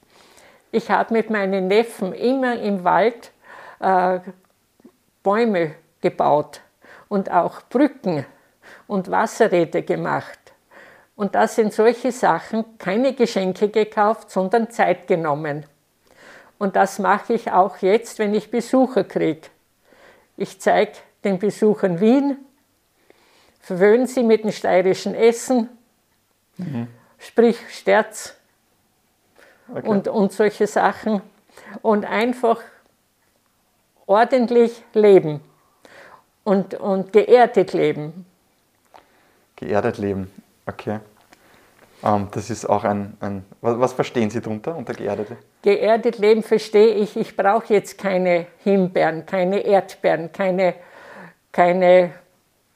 Ich 0.73 0.89
habe 0.89 1.13
mit 1.13 1.29
meinen 1.29 1.67
Neffen 1.67 2.13
immer 2.13 2.59
im 2.59 2.83
Wald 2.83 3.31
äh, 3.79 4.19
Bäume 5.21 5.75
gebaut 6.01 6.61
und 7.09 7.29
auch 7.29 7.61
Brücken 7.69 8.25
und 8.87 9.11
Wasserräder 9.11 9.83
gemacht. 9.83 10.39
Und 11.15 11.35
das 11.35 11.57
sind 11.57 11.73
solche 11.73 12.11
Sachen, 12.11 12.79
keine 12.79 13.13
Geschenke 13.13 13.69
gekauft, 13.69 14.31
sondern 14.31 14.71
Zeit 14.71 15.05
genommen. 15.05 15.67
Und 16.57 16.75
das 16.75 16.97
mache 16.97 17.33
ich 17.33 17.51
auch 17.51 17.77
jetzt, 17.77 18.17
wenn 18.17 18.33
ich 18.33 18.49
Besucher 18.49 19.03
kriege. 19.03 19.49
Ich 20.37 20.59
zeige 20.59 20.93
den 21.23 21.37
Besuchern 21.37 21.99
Wien, 21.99 22.37
verwöhne 23.59 24.07
sie 24.07 24.23
mit 24.23 24.43
dem 24.43 24.51
steirischen 24.51 25.13
Essen, 25.13 25.69
mhm. 26.57 26.87
sprich 27.19 27.59
Sterz 27.69 28.35
okay. 29.69 29.87
und, 29.87 30.07
und 30.07 30.31
solche 30.31 30.67
Sachen. 30.67 31.21
Und 31.81 32.05
einfach 32.05 32.61
ordentlich 34.05 34.83
leben 34.93 35.41
und, 36.43 36.73
und 36.75 37.13
geerdet 37.13 37.73
leben. 37.73 38.25
Geerdet 39.55 39.97
leben, 39.97 40.31
okay. 40.65 40.99
Ähm, 42.03 42.27
das 42.31 42.49
ist 42.49 42.65
auch 42.65 42.83
ein, 42.83 43.15
ein 43.21 43.45
was, 43.61 43.79
was, 43.79 43.93
verstehen 43.93 44.29
Sie 44.29 44.41
darunter 44.41 44.75
unter 44.75 44.93
geerdete? 44.93 45.37
Geerdet 45.61 46.17
leben 46.17 46.43
verstehe 46.43 46.95
ich, 46.95 47.15
ich 47.15 47.35
brauche 47.35 47.73
jetzt 47.73 47.97
keine 47.97 48.47
Himbeeren, 48.63 49.25
keine 49.25 49.59
Erdbeeren, 49.59 50.31
keine, 50.31 50.75
keine 51.51 52.11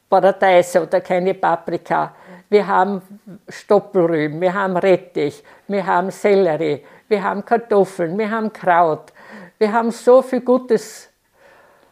Paradeise 0.09 0.83
oder 0.83 1.01
keine 1.01 1.33
Paprika. 1.33 2.15
Wir 2.49 2.67
haben 2.67 3.01
Stoppelrüben, 3.49 4.39
wir 4.39 4.53
haben 4.53 4.77
Rettich, 4.77 5.43
wir 5.67 5.85
haben 5.85 6.11
Sellerie, 6.11 6.83
wir 7.07 7.23
haben 7.23 7.43
Kartoffeln, 7.43 8.17
wir 8.17 8.29
haben 8.31 8.51
Kraut. 8.53 9.11
Wir 9.57 9.71
haben 9.73 9.91
so 9.91 10.21
viel 10.21 10.41
Gutes 10.41 11.09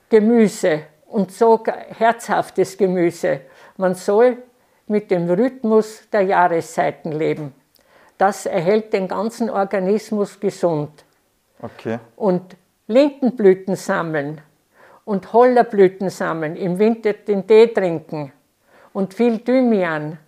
Gemüse 0.09 0.83
und 1.07 1.31
so 1.31 1.63
herzhaftes 1.65 2.77
Gemüse. 2.77 3.41
Man 3.77 3.95
soll 3.95 4.37
mit 4.87 5.09
dem 5.11 5.29
Rhythmus 5.29 6.09
der 6.11 6.21
Jahreszeiten 6.21 7.11
leben. 7.11 7.53
Das 8.17 8.45
erhält 8.45 8.93
den 8.93 9.07
ganzen 9.07 9.49
Organismus 9.49 10.39
gesund. 10.39 11.03
Okay. 11.61 11.99
Und 12.15 12.55
Lindenblüten 12.87 13.75
sammeln 13.75 14.41
und 15.05 15.33
Hollerblüten 15.33 16.09
sammeln, 16.09 16.55
im 16.55 16.77
Winter 16.79 17.13
den 17.13 17.47
Tee 17.47 17.67
trinken 17.67 18.31
und 18.93 19.13
viel 19.13 19.39
Thymian 19.39 20.19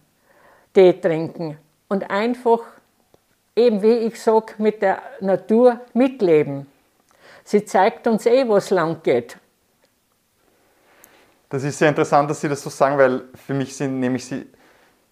Tee 0.77 0.93
trinken 0.93 1.57
und 1.87 2.07
einfach, 2.11 2.59
eben 3.55 3.81
wie 3.81 3.93
ich 4.07 4.21
sage, 4.21 4.53
mit 4.59 4.83
der 4.83 5.01
Natur 5.21 5.81
mitleben. 5.95 6.67
Sie 7.43 7.65
zeigt 7.65 8.05
uns 8.05 8.27
eh, 8.27 8.47
wo 8.47 8.57
es 8.57 8.69
lang 8.69 9.01
geht. 9.01 9.39
Das 11.49 11.63
ist 11.63 11.79
sehr 11.79 11.89
interessant, 11.89 12.29
dass 12.29 12.41
Sie 12.41 12.47
das 12.47 12.61
so 12.61 12.69
sagen, 12.69 12.95
weil 12.99 13.23
für 13.33 13.55
mich 13.55 13.75
sind 13.75 13.99
nämlich 13.99 14.27
Sie, 14.27 14.45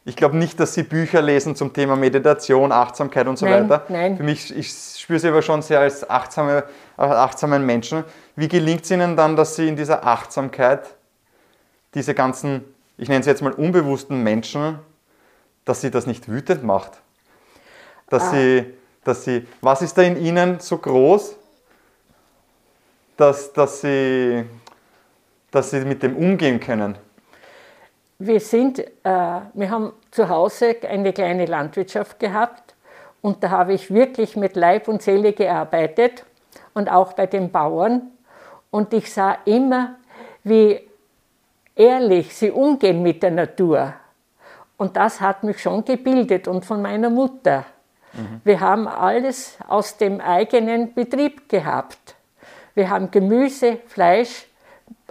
ich 0.04 0.16
glaube 0.16 0.38
nicht, 0.38 0.60
dass 0.60 0.76
Sie 0.76 0.84
Bücher 0.84 1.24
lesen 1.24 1.56
zum 1.56 1.74
Thema 1.74 1.96
Meditation, 1.96 2.72
Achtsamkeit 2.72 3.26
und 3.26 3.40
so 3.40 3.48
Nein, 3.48 3.68
weiter. 3.68 3.86
nein. 3.90 4.18
Für 4.18 4.24
mich, 4.24 4.56
ich 4.56 4.70
spüre 4.72 5.18
Sie 5.18 5.30
aber 5.30 5.42
schon 5.42 5.64
sehr 5.64 5.80
als 5.80 6.08
achtsame, 6.08 6.66
achtsamen 6.96 7.66
Menschen. 7.66 8.04
Wie 8.36 8.50
gelingt 8.50 8.84
es 8.84 8.92
Ihnen 8.92 9.16
dann, 9.16 9.36
dass 9.36 9.56
Sie 9.56 9.68
in 9.68 9.76
dieser 9.76 10.06
Achtsamkeit 10.06 10.94
diese 11.96 12.14
ganzen, 12.14 12.66
ich 13.00 13.10
nenne 13.10 13.24
sie 13.24 13.32
jetzt 13.32 13.42
mal 13.42 13.54
unbewussten 13.54 14.22
Menschen, 14.22 14.78
dass 15.66 15.82
Sie 15.82 15.92
das 15.92 16.06
nicht 16.06 16.30
wütend 16.30 16.64
macht? 16.64 16.92
Dass 18.10 18.24
Ah. 18.24 18.32
Sie, 18.32 18.74
dass 19.04 19.24
Sie, 19.26 19.48
was 19.62 19.82
ist 19.82 19.98
da 19.98 20.04
in 20.04 20.18
Ihnen 20.18 20.60
so 20.60 20.78
groß, 20.78 21.36
dass, 23.18 23.52
dass, 23.54 23.82
Sie, 23.82 24.46
dass 25.52 25.72
Sie 25.72 25.80
mit 25.82 26.04
dem 26.04 26.16
umgehen 26.16 26.60
können? 26.60 26.98
Wir, 28.20 28.40
sind, 28.40 28.80
äh, 28.80 28.90
wir 29.04 29.70
haben 29.70 29.92
zu 30.12 30.30
Hause 30.30 30.78
eine 30.88 31.12
kleine 31.12 31.46
Landwirtschaft 31.46 32.20
gehabt 32.20 32.76
und 33.22 33.44
da 33.44 33.50
habe 33.50 33.74
ich 33.74 33.94
wirklich 33.94 34.36
mit 34.38 34.56
Leib 34.56 34.88
und 34.88 35.02
Seele 35.02 35.34
gearbeitet 35.34 36.24
und 36.74 36.90
auch 36.90 37.14
bei 37.14 37.26
den 37.26 37.52
Bauern. 37.52 38.12
Und 38.72 38.94
ich 38.94 39.12
sah 39.12 39.38
immer, 39.46 39.96
wie 40.44 40.80
ehrlich 41.76 42.36
sie 42.36 42.52
umgehen 42.52 43.02
mit 43.02 43.24
der 43.24 43.32
Natur. 43.32 43.94
Und 44.78 44.98
das 44.98 45.22
hat 45.22 45.44
mich 45.44 45.62
schon 45.62 45.86
gebildet 45.86 46.48
und 46.48 46.66
von 46.66 46.82
meiner 46.82 47.10
Mutter. 47.10 47.66
Wir 48.44 48.62
haben 48.62 48.88
alles 48.88 49.58
aus 49.68 49.98
dem 49.98 50.22
eigenen 50.22 50.94
Betrieb 50.94 51.50
gehabt. 51.50 52.16
Wir 52.74 52.90
haben 52.90 53.12
Gemüse, 53.12 53.80
Fleisch, 53.88 54.48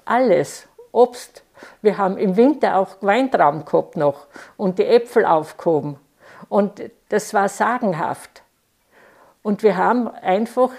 alles, 0.04 0.66
Obst. 0.90 1.42
Wir 1.82 1.98
haben 1.98 2.16
im 2.16 2.36
Winter 2.36 2.76
auch 2.76 2.96
Weintrauben 3.00 3.64
gehabt 3.64 3.96
noch 3.96 4.26
und 4.56 4.78
die 4.78 4.86
Äpfel 4.86 5.26
aufgehoben. 5.26 5.98
Und 6.48 6.82
das 7.08 7.34
war 7.34 7.48
sagenhaft. 7.48 8.42
Und 9.42 9.62
wir 9.62 9.76
haben 9.76 10.08
einfach 10.08 10.70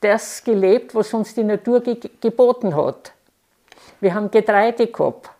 das 0.00 0.44
gelebt, 0.44 0.94
was 0.94 1.12
uns 1.12 1.34
die 1.34 1.44
Natur 1.44 1.80
ge 1.80 1.98
geboten 2.20 2.76
hat. 2.76 3.12
Wir 4.00 4.14
haben 4.14 4.30
Getreide 4.30 4.86
gehabt 4.86 5.30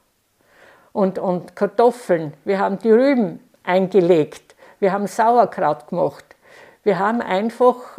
und, 0.95 1.19
und 1.19 1.55
Kartoffeln. 1.57 2.33
Wir 2.45 2.59
haben 2.59 2.79
die 2.79 2.91
Rüben 2.91 3.41
eingelegt. 3.63 4.55
Wir 4.79 4.93
haben 4.93 5.07
Sauerkraut 5.07 5.89
gemacht. 5.89 6.25
Wir 6.85 6.99
haben 6.99 7.21
einfach, 7.21 7.99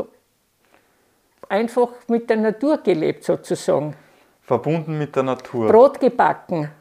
einfach 1.50 1.90
mit 2.08 2.30
der 2.30 2.38
Natur 2.38 2.78
gelebt, 2.78 3.24
sozusagen. 3.24 3.96
Verbunden 4.42 4.98
mit 4.98 5.16
der 5.16 5.24
Natur. 5.24 5.68
Brot 5.68 6.00
gebacken. 6.00 6.72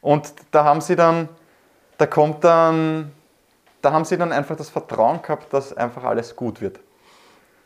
Und 0.00 0.32
da 0.50 0.64
haben 0.64 0.80
sie 0.80 0.96
dann, 0.96 1.28
da 1.98 2.06
kommt 2.06 2.42
dann, 2.42 3.12
da 3.80 3.92
haben 3.92 4.04
sie 4.04 4.18
dann 4.18 4.32
einfach 4.32 4.56
das 4.56 4.70
Vertrauen 4.70 5.22
gehabt, 5.22 5.52
dass 5.52 5.76
einfach 5.76 6.02
alles 6.02 6.34
gut 6.34 6.60
wird. 6.60 6.80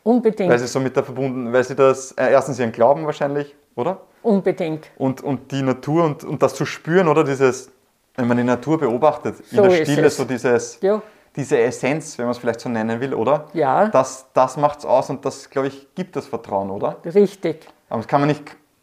Unbedingt. 0.03 0.51
Weil 0.51 0.59
sie 0.59 0.67
so 0.67 0.79
mit 0.79 0.95
der 0.95 1.05
verbunden, 1.05 1.51
weil 1.53 1.64
sie 1.64 1.75
das, 1.75 2.12
äh, 2.12 2.33
erstens 2.33 2.59
ihren 2.59 2.73
Glauben 2.73 3.07
wahrscheinlich, 3.07 3.55
oder? 3.77 4.03
Unbedingt. 4.23 4.90
Und, 4.99 5.23
und 5.23 5.53
die 5.53 5.62
Natur 5.62 6.05
und, 6.05 6.25
und 6.25 6.43
das 6.43 6.55
zu 6.55 6.67
spüren, 6.67 7.09
oder? 7.09 7.25
Dieses, 7.25 7.71
wenn 8.16 8.29
man 8.29 8.37
die 8.37 8.44
Natur 8.44 8.79
beobachtet, 8.79 9.40
in 9.50 9.57
So 9.57 9.62
der 9.62 9.81
ist 9.83 9.90
Stille, 9.90 10.11
so 10.11 10.24
dieses, 10.24 10.79
Ja. 10.81 11.03
diese 11.35 11.59
Essenz, 11.59 12.16
wenn 12.18 12.27
man 12.27 12.33
es 12.33 12.38
vielleicht 12.38 12.61
so 12.61 12.68
nennen 12.68 13.00
will, 13.00 13.14
oder? 13.14 13.48
Ja. 13.53 13.88
Das, 13.88 14.27
das 14.33 14.57
macht 14.57 14.81
es 14.81 14.85
aus 14.85 15.11
und 15.11 15.24
das, 15.24 15.50
glaube 15.50 15.68
ich, 15.68 15.88
gibt 15.94 16.14
das 16.16 16.27
Vertrauen, 16.27 16.70
oder? 16.70 16.96
Richtig. 17.05 17.66
Aber 17.88 18.00
das 18.00 18.09
kann 18.09 18.20
man 18.20 18.29
nicht, 18.29 18.42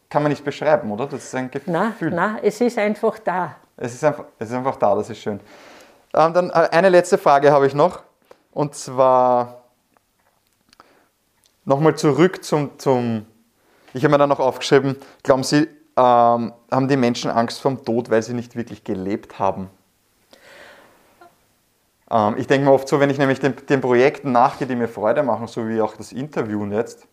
kann 0.09 0.23
man 0.23 0.31
nicht 0.31 0.43
beschreiben, 0.43 0.91
oder? 0.91 1.07
Das 1.07 1.23
ist 1.23 1.35
ein 1.35 1.49
Gefühl. 1.49 1.71
Na, 1.73 1.93
na, 2.11 2.39
es 2.41 2.59
ist 2.59 2.77
einfach 2.77 3.17
da. 3.19 3.55
Es 3.77 3.93
ist 3.93 4.03
einfach, 4.03 4.25
es 4.37 4.49
ist 4.49 4.55
einfach 4.55 4.75
da, 4.75 4.95
das 4.95 5.09
ist 5.09 5.19
schön. 5.19 5.39
Ähm, 6.13 6.33
dann 6.33 6.49
äh, 6.49 6.67
eine 6.71 6.89
letzte 6.89 7.17
Frage 7.17 7.51
habe 7.51 7.67
ich 7.67 7.73
noch. 7.73 8.01
Und 8.51 8.75
zwar 8.75 9.61
nochmal 11.63 11.95
zurück 11.95 12.43
zum, 12.43 12.77
zum 12.77 13.25
ich 13.93 14.03
habe 14.03 14.11
mir 14.11 14.17
dann 14.17 14.29
noch 14.29 14.39
aufgeschrieben, 14.39 14.97
glauben 15.23 15.43
Sie, 15.43 15.67
ähm, 15.97 16.53
haben 16.71 16.87
die 16.87 16.97
Menschen 16.97 17.31
Angst 17.31 17.61
vom 17.61 17.83
Tod, 17.83 18.09
weil 18.09 18.21
sie 18.21 18.33
nicht 18.33 18.55
wirklich 18.55 18.83
gelebt 18.83 19.39
haben? 19.39 19.69
Ähm, 22.09 22.35
ich 22.37 22.47
denke 22.47 22.65
mir 22.65 22.73
oft 22.73 22.87
so, 22.87 22.99
wenn 22.99 23.09
ich 23.09 23.17
nämlich 23.17 23.39
den, 23.39 23.55
den 23.67 23.81
Projekten 23.81 24.31
nachgehe, 24.31 24.67
die 24.67 24.75
mir 24.75 24.87
Freude 24.87 25.23
machen, 25.23 25.47
so 25.47 25.67
wie 25.67 25.81
auch 25.81 25.95
das 25.95 26.11
Interviewen 26.11 26.71
jetzt, 26.71 27.07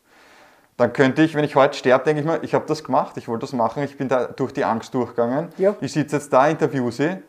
dann 0.76 0.92
könnte 0.92 1.22
ich, 1.22 1.34
wenn 1.34 1.44
ich 1.44 1.56
heute 1.56 1.76
sterbe, 1.76 2.04
denke 2.04 2.20
ich 2.20 2.26
mir, 2.26 2.42
ich 2.42 2.54
habe 2.54 2.64
das 2.66 2.84
gemacht, 2.84 3.16
ich 3.16 3.26
wollte 3.26 3.42
das 3.42 3.52
machen, 3.52 3.82
ich 3.82 3.96
bin 3.96 4.08
da 4.08 4.26
durch 4.26 4.52
die 4.52 4.64
Angst 4.64 4.94
durchgegangen. 4.94 5.48
Ja. 5.58 5.74
Ich 5.80 5.92
sitze 5.92 6.16
jetzt 6.16 6.32
da, 6.32 6.48
interview 6.48 6.90
sie 6.90 7.20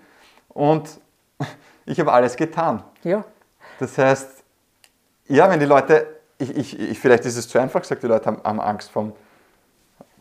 und 0.49 0.99
ich 1.85 1.99
habe 1.99 2.11
alles 2.11 2.35
getan. 2.35 2.83
Ja. 3.03 3.23
Das 3.79 3.97
heißt, 3.97 4.43
ja, 5.27 5.49
wenn 5.49 5.59
die 5.59 5.65
Leute, 5.65 6.07
ich, 6.37 6.55
ich, 6.55 6.79
ich, 6.79 6.99
vielleicht 6.99 7.25
ist 7.25 7.37
es 7.37 7.47
zu 7.47 7.59
einfach 7.59 7.81
gesagt, 7.81 8.03
die 8.03 8.07
Leute 8.07 8.25
haben, 8.27 8.41
haben 8.43 8.59
Angst 8.59 8.91
vom, 8.91 9.13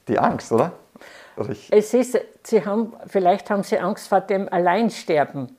die 0.06 0.18
Angst, 0.18 0.50
oder? 0.52 0.72
Also 1.38 1.52
ich, 1.52 1.72
Es 1.72 1.94
ist, 1.94 2.18
sie 2.42 2.64
haben, 2.64 2.94
vielleicht 3.06 3.48
haben 3.50 3.62
sie 3.62 3.78
Angst 3.78 4.08
vor 4.08 4.20
dem 4.20 4.52
Alleinsterben. 4.52 5.56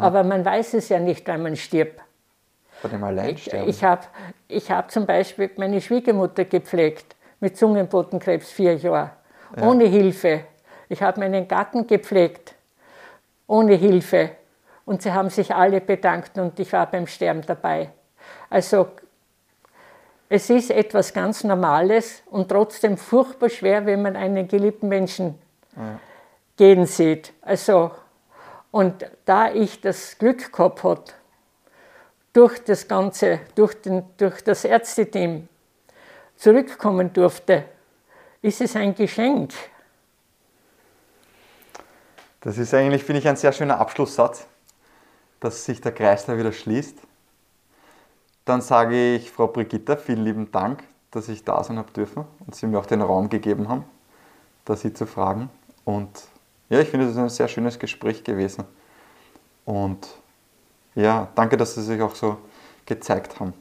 Aber 0.00 0.22
man 0.22 0.44
weiß 0.44 0.74
es 0.74 0.88
ja 0.88 0.98
nicht, 0.98 1.26
wenn 1.26 1.42
man 1.42 1.56
stirbt. 1.56 2.00
bei 2.82 2.88
dem 2.88 2.98
Ich, 3.00 3.04
Alleinsterben. 3.04 3.68
ich 3.68 3.84
habe 3.84 4.02
ich 4.48 4.70
hab 4.70 4.90
zum 4.90 5.04
Beispiel 5.06 5.50
meine 5.56 5.80
Schwiegermutter 5.80 6.44
gepflegt 6.44 7.16
mit 7.40 7.56
Zungenbotenkrebs 7.56 8.50
vier 8.50 8.76
Jahre, 8.76 9.10
ohne 9.60 9.84
Hilfe. 9.84 10.44
Ich 10.88 11.02
habe 11.02 11.20
meinen 11.20 11.48
Gatten 11.48 11.86
gepflegt, 11.86 12.54
ohne 13.46 13.74
Hilfe. 13.74 14.30
Und 14.86 15.02
sie 15.02 15.12
haben 15.12 15.30
sich 15.30 15.54
alle 15.54 15.80
bedankt 15.80 16.38
und 16.38 16.58
ich 16.60 16.72
war 16.72 16.86
beim 16.90 17.06
Sterben 17.06 17.42
dabei. 17.42 17.90
Also 18.50 18.88
es 20.34 20.50
ist 20.50 20.72
etwas 20.72 21.12
ganz 21.12 21.44
Normales 21.44 22.24
und 22.26 22.48
trotzdem 22.48 22.96
furchtbar 22.96 23.48
schwer, 23.48 23.86
wenn 23.86 24.02
man 24.02 24.16
einen 24.16 24.48
geliebten 24.48 24.88
Menschen 24.88 25.38
gehen 26.56 26.86
sieht. 26.86 27.32
Also, 27.40 27.92
und 28.72 29.08
da 29.26 29.52
ich 29.52 29.80
das 29.80 30.18
Glück 30.18 30.52
gehabt 30.52 30.82
habe, 30.82 31.04
durch 32.32 32.58
das 32.64 32.88
Ganze, 32.88 33.42
durch, 33.54 33.80
den, 33.80 34.02
durch 34.16 34.42
das 34.42 34.64
Ärzteteam 34.64 35.48
zurückkommen 36.34 37.12
durfte, 37.12 37.66
ist 38.42 38.60
es 38.60 38.74
ein 38.74 38.92
Geschenk. 38.96 39.52
Das 42.40 42.58
ist 42.58 42.74
eigentlich, 42.74 43.04
finde 43.04 43.20
ich, 43.20 43.28
ein 43.28 43.36
sehr 43.36 43.52
schöner 43.52 43.78
Abschlusssatz, 43.78 44.48
dass 45.38 45.64
sich 45.64 45.80
der 45.80 45.92
Kreis 45.92 46.26
da 46.26 46.36
wieder 46.36 46.50
schließt. 46.50 46.98
Dann 48.44 48.60
sage 48.60 49.16
ich 49.16 49.30
Frau 49.30 49.46
Brigitta, 49.46 49.96
vielen 49.96 50.24
lieben 50.24 50.52
Dank, 50.52 50.84
dass 51.10 51.28
ich 51.28 51.44
da 51.44 51.64
sein 51.64 51.78
habe 51.78 51.92
dürfen 51.92 52.24
und 52.46 52.54
Sie 52.54 52.66
mir 52.66 52.78
auch 52.78 52.86
den 52.86 53.00
Raum 53.00 53.28
gegeben 53.30 53.68
haben, 53.68 53.84
da 54.64 54.76
Sie 54.76 54.92
zu 54.92 55.06
fragen. 55.06 55.48
Und 55.84 56.10
ja, 56.68 56.80
ich 56.80 56.88
finde, 56.88 57.06
es 57.06 57.12
ist 57.12 57.18
ein 57.18 57.28
sehr 57.28 57.48
schönes 57.48 57.78
Gespräch 57.78 58.22
gewesen. 58.22 58.64
Und 59.64 60.08
ja, 60.94 61.28
danke, 61.34 61.56
dass 61.56 61.74
Sie 61.74 61.82
sich 61.82 62.00
auch 62.02 62.14
so 62.14 62.36
gezeigt 62.84 63.40
haben. 63.40 63.54